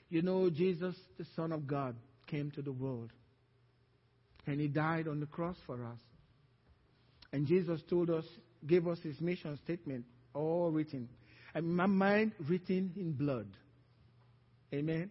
You 0.09 0.21
know, 0.21 0.49
Jesus, 0.49 0.95
the 1.17 1.25
Son 1.35 1.51
of 1.51 1.67
God, 1.67 1.95
came 2.25 2.51
to 2.51 2.61
the 2.61 2.71
world. 2.71 3.11
And 4.45 4.59
he 4.59 4.67
died 4.67 5.07
on 5.07 5.19
the 5.19 5.25
cross 5.25 5.57
for 5.65 5.75
us. 5.75 5.99
And 7.33 7.45
Jesus 7.45 7.81
told 7.89 8.09
us, 8.09 8.25
gave 8.65 8.87
us 8.87 8.99
his 9.03 9.19
mission 9.21 9.57
statement, 9.63 10.05
all 10.33 10.71
written. 10.71 11.09
And 11.53 11.75
my 11.75 11.85
mind 11.85 12.33
written 12.47 12.93
in 12.95 13.13
blood. 13.13 13.47
Amen. 14.73 15.09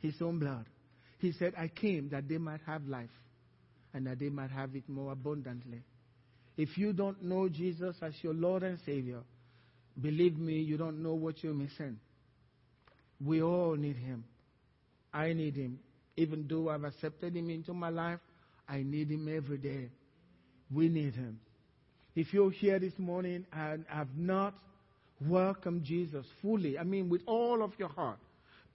His 0.00 0.14
own 0.20 0.38
blood. 0.38 0.66
He 1.18 1.32
said, 1.32 1.54
I 1.56 1.68
came 1.68 2.08
that 2.10 2.28
they 2.28 2.38
might 2.38 2.60
have 2.66 2.86
life 2.86 3.10
and 3.92 4.06
that 4.06 4.18
they 4.18 4.28
might 4.28 4.50
have 4.50 4.74
it 4.74 4.88
more 4.88 5.12
abundantly. 5.12 5.82
If 6.56 6.76
you 6.76 6.92
don't 6.92 7.22
know 7.22 7.48
Jesus 7.48 7.96
as 8.02 8.12
your 8.22 8.34
Lord 8.34 8.62
and 8.62 8.78
Savior, 8.84 9.20
believe 10.00 10.38
me, 10.38 10.60
you 10.60 10.76
don't 10.76 11.02
know 11.02 11.14
what 11.14 11.42
you're 11.42 11.54
missing. 11.54 11.98
We 13.24 13.42
all 13.42 13.76
need 13.76 13.96
Him. 13.96 14.24
I 15.12 15.32
need 15.32 15.56
Him. 15.56 15.78
Even 16.16 16.46
though 16.48 16.70
I've 16.70 16.84
accepted 16.84 17.36
Him 17.36 17.50
into 17.50 17.72
my 17.72 17.88
life, 17.88 18.20
I 18.68 18.82
need 18.82 19.10
Him 19.10 19.28
every 19.34 19.58
day. 19.58 19.88
We 20.70 20.88
need 20.88 21.14
Him. 21.14 21.40
If 22.14 22.32
you're 22.32 22.50
here 22.50 22.78
this 22.78 22.98
morning 22.98 23.46
and 23.52 23.84
have 23.88 24.08
not 24.16 24.54
welcomed 25.20 25.84
Jesus 25.84 26.26
fully, 26.42 26.78
I 26.78 26.82
mean, 26.82 27.08
with 27.08 27.22
all 27.26 27.62
of 27.62 27.72
your 27.78 27.88
heart, 27.88 28.18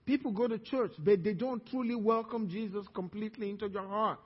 people 0.06 0.32
go 0.32 0.48
to 0.48 0.58
church, 0.58 0.92
but 0.98 1.22
they 1.22 1.34
don't 1.34 1.64
truly 1.66 1.94
welcome 1.94 2.48
Jesus 2.48 2.86
completely 2.94 3.50
into 3.50 3.68
your 3.68 3.86
heart. 3.86 4.18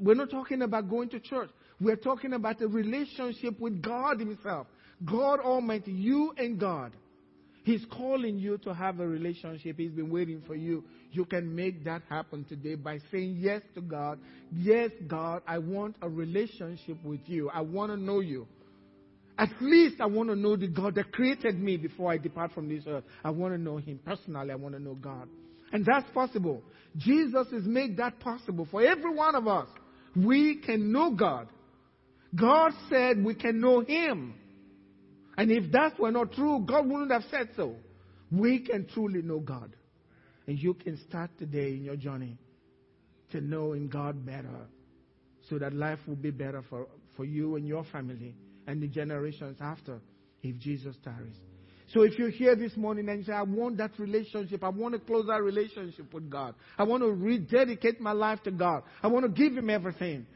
We're 0.00 0.14
not 0.14 0.30
talking 0.30 0.62
about 0.62 0.88
going 0.88 1.08
to 1.10 1.20
church. 1.20 1.50
We're 1.80 1.96
talking 1.96 2.32
about 2.32 2.60
a 2.62 2.68
relationship 2.68 3.60
with 3.60 3.82
God 3.82 4.20
Himself. 4.20 4.66
God 5.04 5.40
Almighty, 5.40 5.92
you 5.92 6.32
and 6.38 6.58
God. 6.58 6.92
He's 7.64 7.84
calling 7.90 8.38
you 8.38 8.58
to 8.58 8.72
have 8.72 9.00
a 9.00 9.06
relationship. 9.06 9.76
He's 9.76 9.90
been 9.90 10.08
waiting 10.08 10.40
for 10.46 10.54
you. 10.54 10.84
You 11.16 11.24
can 11.24 11.56
make 11.56 11.84
that 11.84 12.02
happen 12.10 12.44
today 12.44 12.74
by 12.74 12.98
saying 13.10 13.36
yes 13.38 13.62
to 13.74 13.80
God. 13.80 14.18
Yes, 14.52 14.90
God, 15.06 15.40
I 15.46 15.56
want 15.56 15.96
a 16.02 16.08
relationship 16.08 17.02
with 17.02 17.20
you. 17.24 17.48
I 17.48 17.62
want 17.62 17.90
to 17.90 17.96
know 17.96 18.20
you. 18.20 18.46
At 19.38 19.48
least 19.60 19.96
I 20.00 20.06
want 20.06 20.28
to 20.28 20.36
know 20.36 20.56
the 20.56 20.66
God 20.66 20.94
that 20.96 21.12
created 21.12 21.58
me 21.58 21.78
before 21.78 22.12
I 22.12 22.18
depart 22.18 22.52
from 22.52 22.68
this 22.68 22.84
earth. 22.86 23.04
I 23.24 23.30
want 23.30 23.54
to 23.54 23.58
know 23.58 23.78
Him. 23.78 23.98
Personally, 24.04 24.50
I 24.50 24.56
want 24.56 24.74
to 24.74 24.80
know 24.80 24.94
God. 24.94 25.28
And 25.72 25.86
that's 25.86 26.08
possible. 26.12 26.62
Jesus 26.98 27.46
has 27.50 27.64
made 27.64 27.96
that 27.96 28.20
possible 28.20 28.68
for 28.70 28.82
every 28.82 29.14
one 29.14 29.34
of 29.34 29.48
us. 29.48 29.68
We 30.14 30.56
can 30.56 30.92
know 30.92 31.12
God. 31.12 31.48
God 32.34 32.72
said 32.90 33.24
we 33.24 33.34
can 33.34 33.58
know 33.60 33.80
Him. 33.80 34.34
And 35.38 35.50
if 35.50 35.72
that 35.72 35.98
were 35.98 36.12
not 36.12 36.32
true, 36.32 36.64
God 36.66 36.86
wouldn't 36.86 37.10
have 37.10 37.24
said 37.30 37.48
so. 37.56 37.76
We 38.30 38.60
can 38.60 38.86
truly 38.92 39.22
know 39.22 39.40
God. 39.40 39.72
And 40.46 40.58
you 40.58 40.74
can 40.74 40.98
start 41.08 41.30
today 41.38 41.70
in 41.70 41.84
your 41.84 41.96
journey 41.96 42.38
to 43.32 43.40
knowing 43.40 43.88
God 43.88 44.24
better 44.24 44.66
so 45.48 45.58
that 45.58 45.74
life 45.74 45.98
will 46.06 46.16
be 46.16 46.30
better 46.30 46.62
for, 46.68 46.86
for 47.16 47.24
you 47.24 47.56
and 47.56 47.66
your 47.66 47.84
family 47.84 48.34
and 48.66 48.82
the 48.82 48.86
generations 48.86 49.58
after 49.60 50.00
if 50.42 50.58
Jesus 50.58 50.96
tarries. 51.02 51.36
So 51.92 52.02
if 52.02 52.18
you're 52.18 52.30
here 52.30 52.56
this 52.56 52.76
morning 52.76 53.08
and 53.08 53.20
you 53.20 53.24
say, 53.26 53.32
I 53.32 53.42
want 53.42 53.76
that 53.76 53.92
relationship, 53.98 54.64
I 54.64 54.70
want 54.70 54.94
to 54.94 55.00
close 55.00 55.26
that 55.26 55.42
relationship 55.42 56.12
with 56.12 56.28
God, 56.28 56.54
I 56.76 56.82
want 56.82 57.02
to 57.04 57.10
rededicate 57.10 58.00
my 58.00 58.12
life 58.12 58.42
to 58.44 58.50
God, 58.50 58.82
I 59.02 59.06
want 59.06 59.24
to 59.24 59.28
give 59.30 59.56
Him 59.56 59.70
everything, 59.70 60.26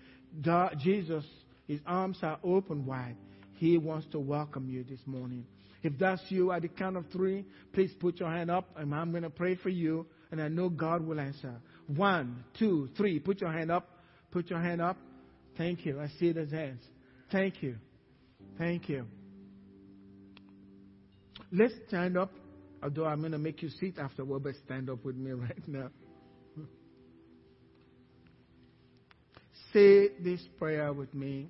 God, 0.42 0.76
Jesus, 0.78 1.24
His 1.66 1.80
arms 1.86 2.18
are 2.22 2.38
open 2.44 2.86
wide. 2.86 3.16
He 3.54 3.78
wants 3.78 4.06
to 4.12 4.20
welcome 4.20 4.70
you 4.70 4.84
this 4.84 5.00
morning. 5.06 5.44
If 5.82 5.98
that's 5.98 6.22
you, 6.28 6.52
at 6.52 6.62
the 6.62 6.68
count 6.68 6.96
of 6.96 7.06
three, 7.12 7.44
please 7.72 7.92
put 7.98 8.20
your 8.20 8.30
hand 8.30 8.50
up, 8.50 8.68
and 8.76 8.94
I'm 8.94 9.10
going 9.10 9.22
to 9.22 9.30
pray 9.30 9.56
for 9.56 9.70
you, 9.70 10.06
and 10.30 10.40
I 10.40 10.48
know 10.48 10.68
God 10.68 11.06
will 11.06 11.18
answer. 11.18 11.54
One, 11.86 12.44
two, 12.58 12.88
three. 12.96 13.18
Put 13.18 13.40
your 13.40 13.50
hand 13.50 13.70
up. 13.70 13.88
Put 14.30 14.50
your 14.50 14.60
hand 14.60 14.82
up. 14.82 14.98
Thank 15.56 15.86
you. 15.86 16.00
I 16.00 16.08
see 16.18 16.32
those 16.32 16.50
hands. 16.50 16.82
Thank 17.32 17.62
you. 17.62 17.76
Thank 18.58 18.88
you. 18.88 19.06
Let's 21.52 21.74
stand 21.88 22.16
up, 22.16 22.30
although 22.82 23.06
I'm 23.06 23.20
going 23.20 23.32
to 23.32 23.38
make 23.38 23.62
you 23.62 23.70
sit 23.70 23.98
afterward, 23.98 24.44
but 24.44 24.54
stand 24.64 24.90
up 24.90 25.04
with 25.04 25.16
me 25.16 25.30
right 25.32 25.68
now. 25.68 25.90
Say 29.72 30.08
this 30.22 30.40
prayer 30.58 30.92
with 30.92 31.14
me. 31.14 31.48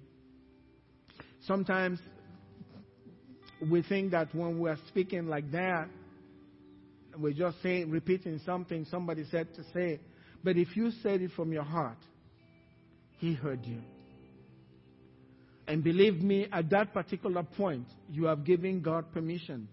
Sometimes 1.46 1.98
we 3.68 3.82
think 3.82 4.12
that 4.12 4.34
when 4.34 4.58
we 4.58 4.70
are 4.70 4.78
speaking 4.88 5.26
like 5.26 5.50
that, 5.52 5.88
we're 7.18 7.32
just 7.32 7.62
saying, 7.62 7.90
repeating 7.90 8.40
something 8.46 8.86
somebody 8.90 9.24
said 9.30 9.54
to 9.54 9.62
say. 9.74 10.00
But 10.42 10.56
if 10.56 10.76
you 10.76 10.90
said 11.02 11.20
it 11.20 11.32
from 11.36 11.52
your 11.52 11.64
heart, 11.64 11.98
He 13.18 13.34
heard 13.34 13.64
you. 13.64 13.80
And 15.66 15.84
believe 15.84 16.22
me, 16.22 16.46
at 16.50 16.70
that 16.70 16.92
particular 16.94 17.42
point, 17.42 17.86
you 18.10 18.24
have 18.24 18.44
given 18.44 18.80
God 18.80 19.12
permission. 19.12 19.68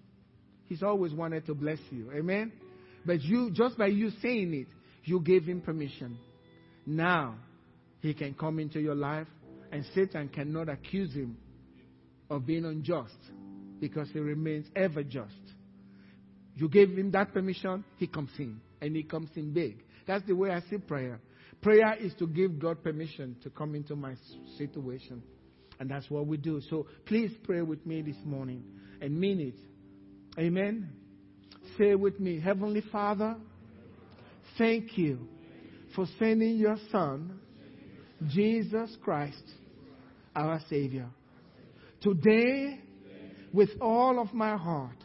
He's 0.66 0.84
always 0.84 1.14
wanted 1.14 1.46
to 1.46 1.56
bless 1.56 1.80
you. 1.90 2.12
Amen? 2.12 2.52
But 3.06 3.22
you, 3.22 3.52
just 3.52 3.78
by 3.78 3.88
you 3.88 4.12
saying 4.22 4.54
it, 4.54 4.68
you 5.06 5.22
gave 5.22 5.46
Him 5.46 5.62
permission. 5.62 6.18
Now, 6.86 7.36
He 8.02 8.14
can 8.14 8.34
come 8.34 8.60
into 8.60 8.80
your 8.80 8.96
life, 8.96 9.28
and 9.72 9.86
Satan 9.96 10.28
cannot 10.30 10.68
accuse 10.68 11.14
Him 11.14 11.38
of 12.30 12.46
being 12.46 12.66
unjust 12.66 13.16
because 13.80 14.10
he 14.12 14.20
remains 14.20 14.68
ever 14.76 15.04
just. 15.04 15.34
You 16.56 16.68
gave 16.70 16.90
him 16.90 17.12
that 17.12 17.34
permission, 17.34 17.84
he 17.98 18.08
comes 18.08 18.32
in. 18.40 18.60
And 18.82 18.96
he 18.96 19.04
comes 19.04 19.30
in 19.36 19.54
big. 19.54 19.84
That's 20.06 20.26
the 20.26 20.34
way 20.34 20.52
I 20.52 20.62
see 20.70 20.78
prayer. 20.78 21.20
Prayer 21.62 21.96
is 22.00 22.14
to 22.20 22.28
give 22.28 22.60
God 22.60 22.84
permission 22.84 23.36
to 23.44 23.50
come 23.50 23.76
into 23.76 23.96
my 23.96 24.14
situation. 24.58 25.24
And 25.80 25.90
that's 25.90 26.10
what 26.10 26.28
we 26.28 26.38
do. 26.38 26.62
So 26.70 26.88
please 27.06 27.32
pray 27.44 27.62
with 27.62 27.86
me 27.86 28.02
this 28.02 28.18
morning 28.24 28.64
and 29.02 29.20
mean 29.20 29.40
it. 29.40 30.40
Amen. 30.40 30.90
Say 31.78 31.96
with 31.96 32.20
me, 32.20 32.40
Heavenly 32.40 32.84
Father, 32.92 33.36
thank 34.58 34.98
you 34.98 35.28
for 35.96 36.06
sending 36.20 36.58
your 36.58 36.78
Son, 36.92 37.40
Jesus 38.28 38.96
Christ, 39.04 39.44
our 40.36 40.60
Savior. 40.70 41.08
Today, 42.02 42.80
with 43.58 43.72
all 43.82 44.20
of 44.20 44.36
my 44.36 44.56
heart, 44.56 45.04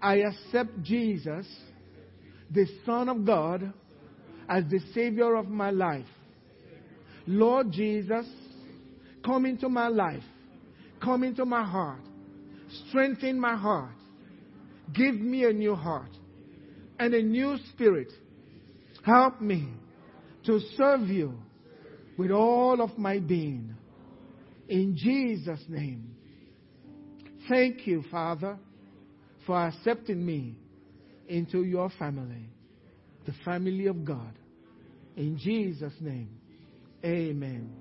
I 0.00 0.18
accept 0.18 0.84
Jesus, 0.84 1.44
the 2.48 2.64
Son 2.86 3.08
of 3.08 3.26
God, 3.26 3.72
as 4.48 4.62
the 4.70 4.78
Savior 4.94 5.34
of 5.34 5.48
my 5.48 5.72
life. 5.72 6.06
Lord 7.26 7.72
Jesus, 7.72 8.24
come 9.24 9.46
into 9.46 9.68
my 9.68 9.88
life, 9.88 10.22
come 11.02 11.24
into 11.24 11.44
my 11.44 11.64
heart, 11.64 12.02
strengthen 12.86 13.40
my 13.40 13.56
heart, 13.56 13.96
give 14.92 15.16
me 15.16 15.44
a 15.46 15.52
new 15.52 15.74
heart 15.74 16.16
and 17.00 17.12
a 17.14 17.22
new 17.22 17.56
spirit. 17.72 18.12
Help 19.04 19.40
me 19.40 19.68
to 20.46 20.60
serve 20.76 21.08
you 21.08 21.34
with 22.16 22.30
all 22.30 22.80
of 22.80 22.96
my 22.96 23.18
being. 23.18 23.74
In 24.68 24.96
Jesus' 24.96 25.64
name. 25.68 26.11
Thank 27.52 27.86
you, 27.86 28.02
Father, 28.10 28.56
for 29.44 29.54
accepting 29.54 30.24
me 30.24 30.56
into 31.28 31.64
your 31.64 31.90
family, 31.98 32.48
the 33.26 33.34
family 33.44 33.88
of 33.88 34.06
God. 34.06 34.32
In 35.18 35.36
Jesus' 35.36 35.92
name, 36.00 36.30
amen. 37.04 37.70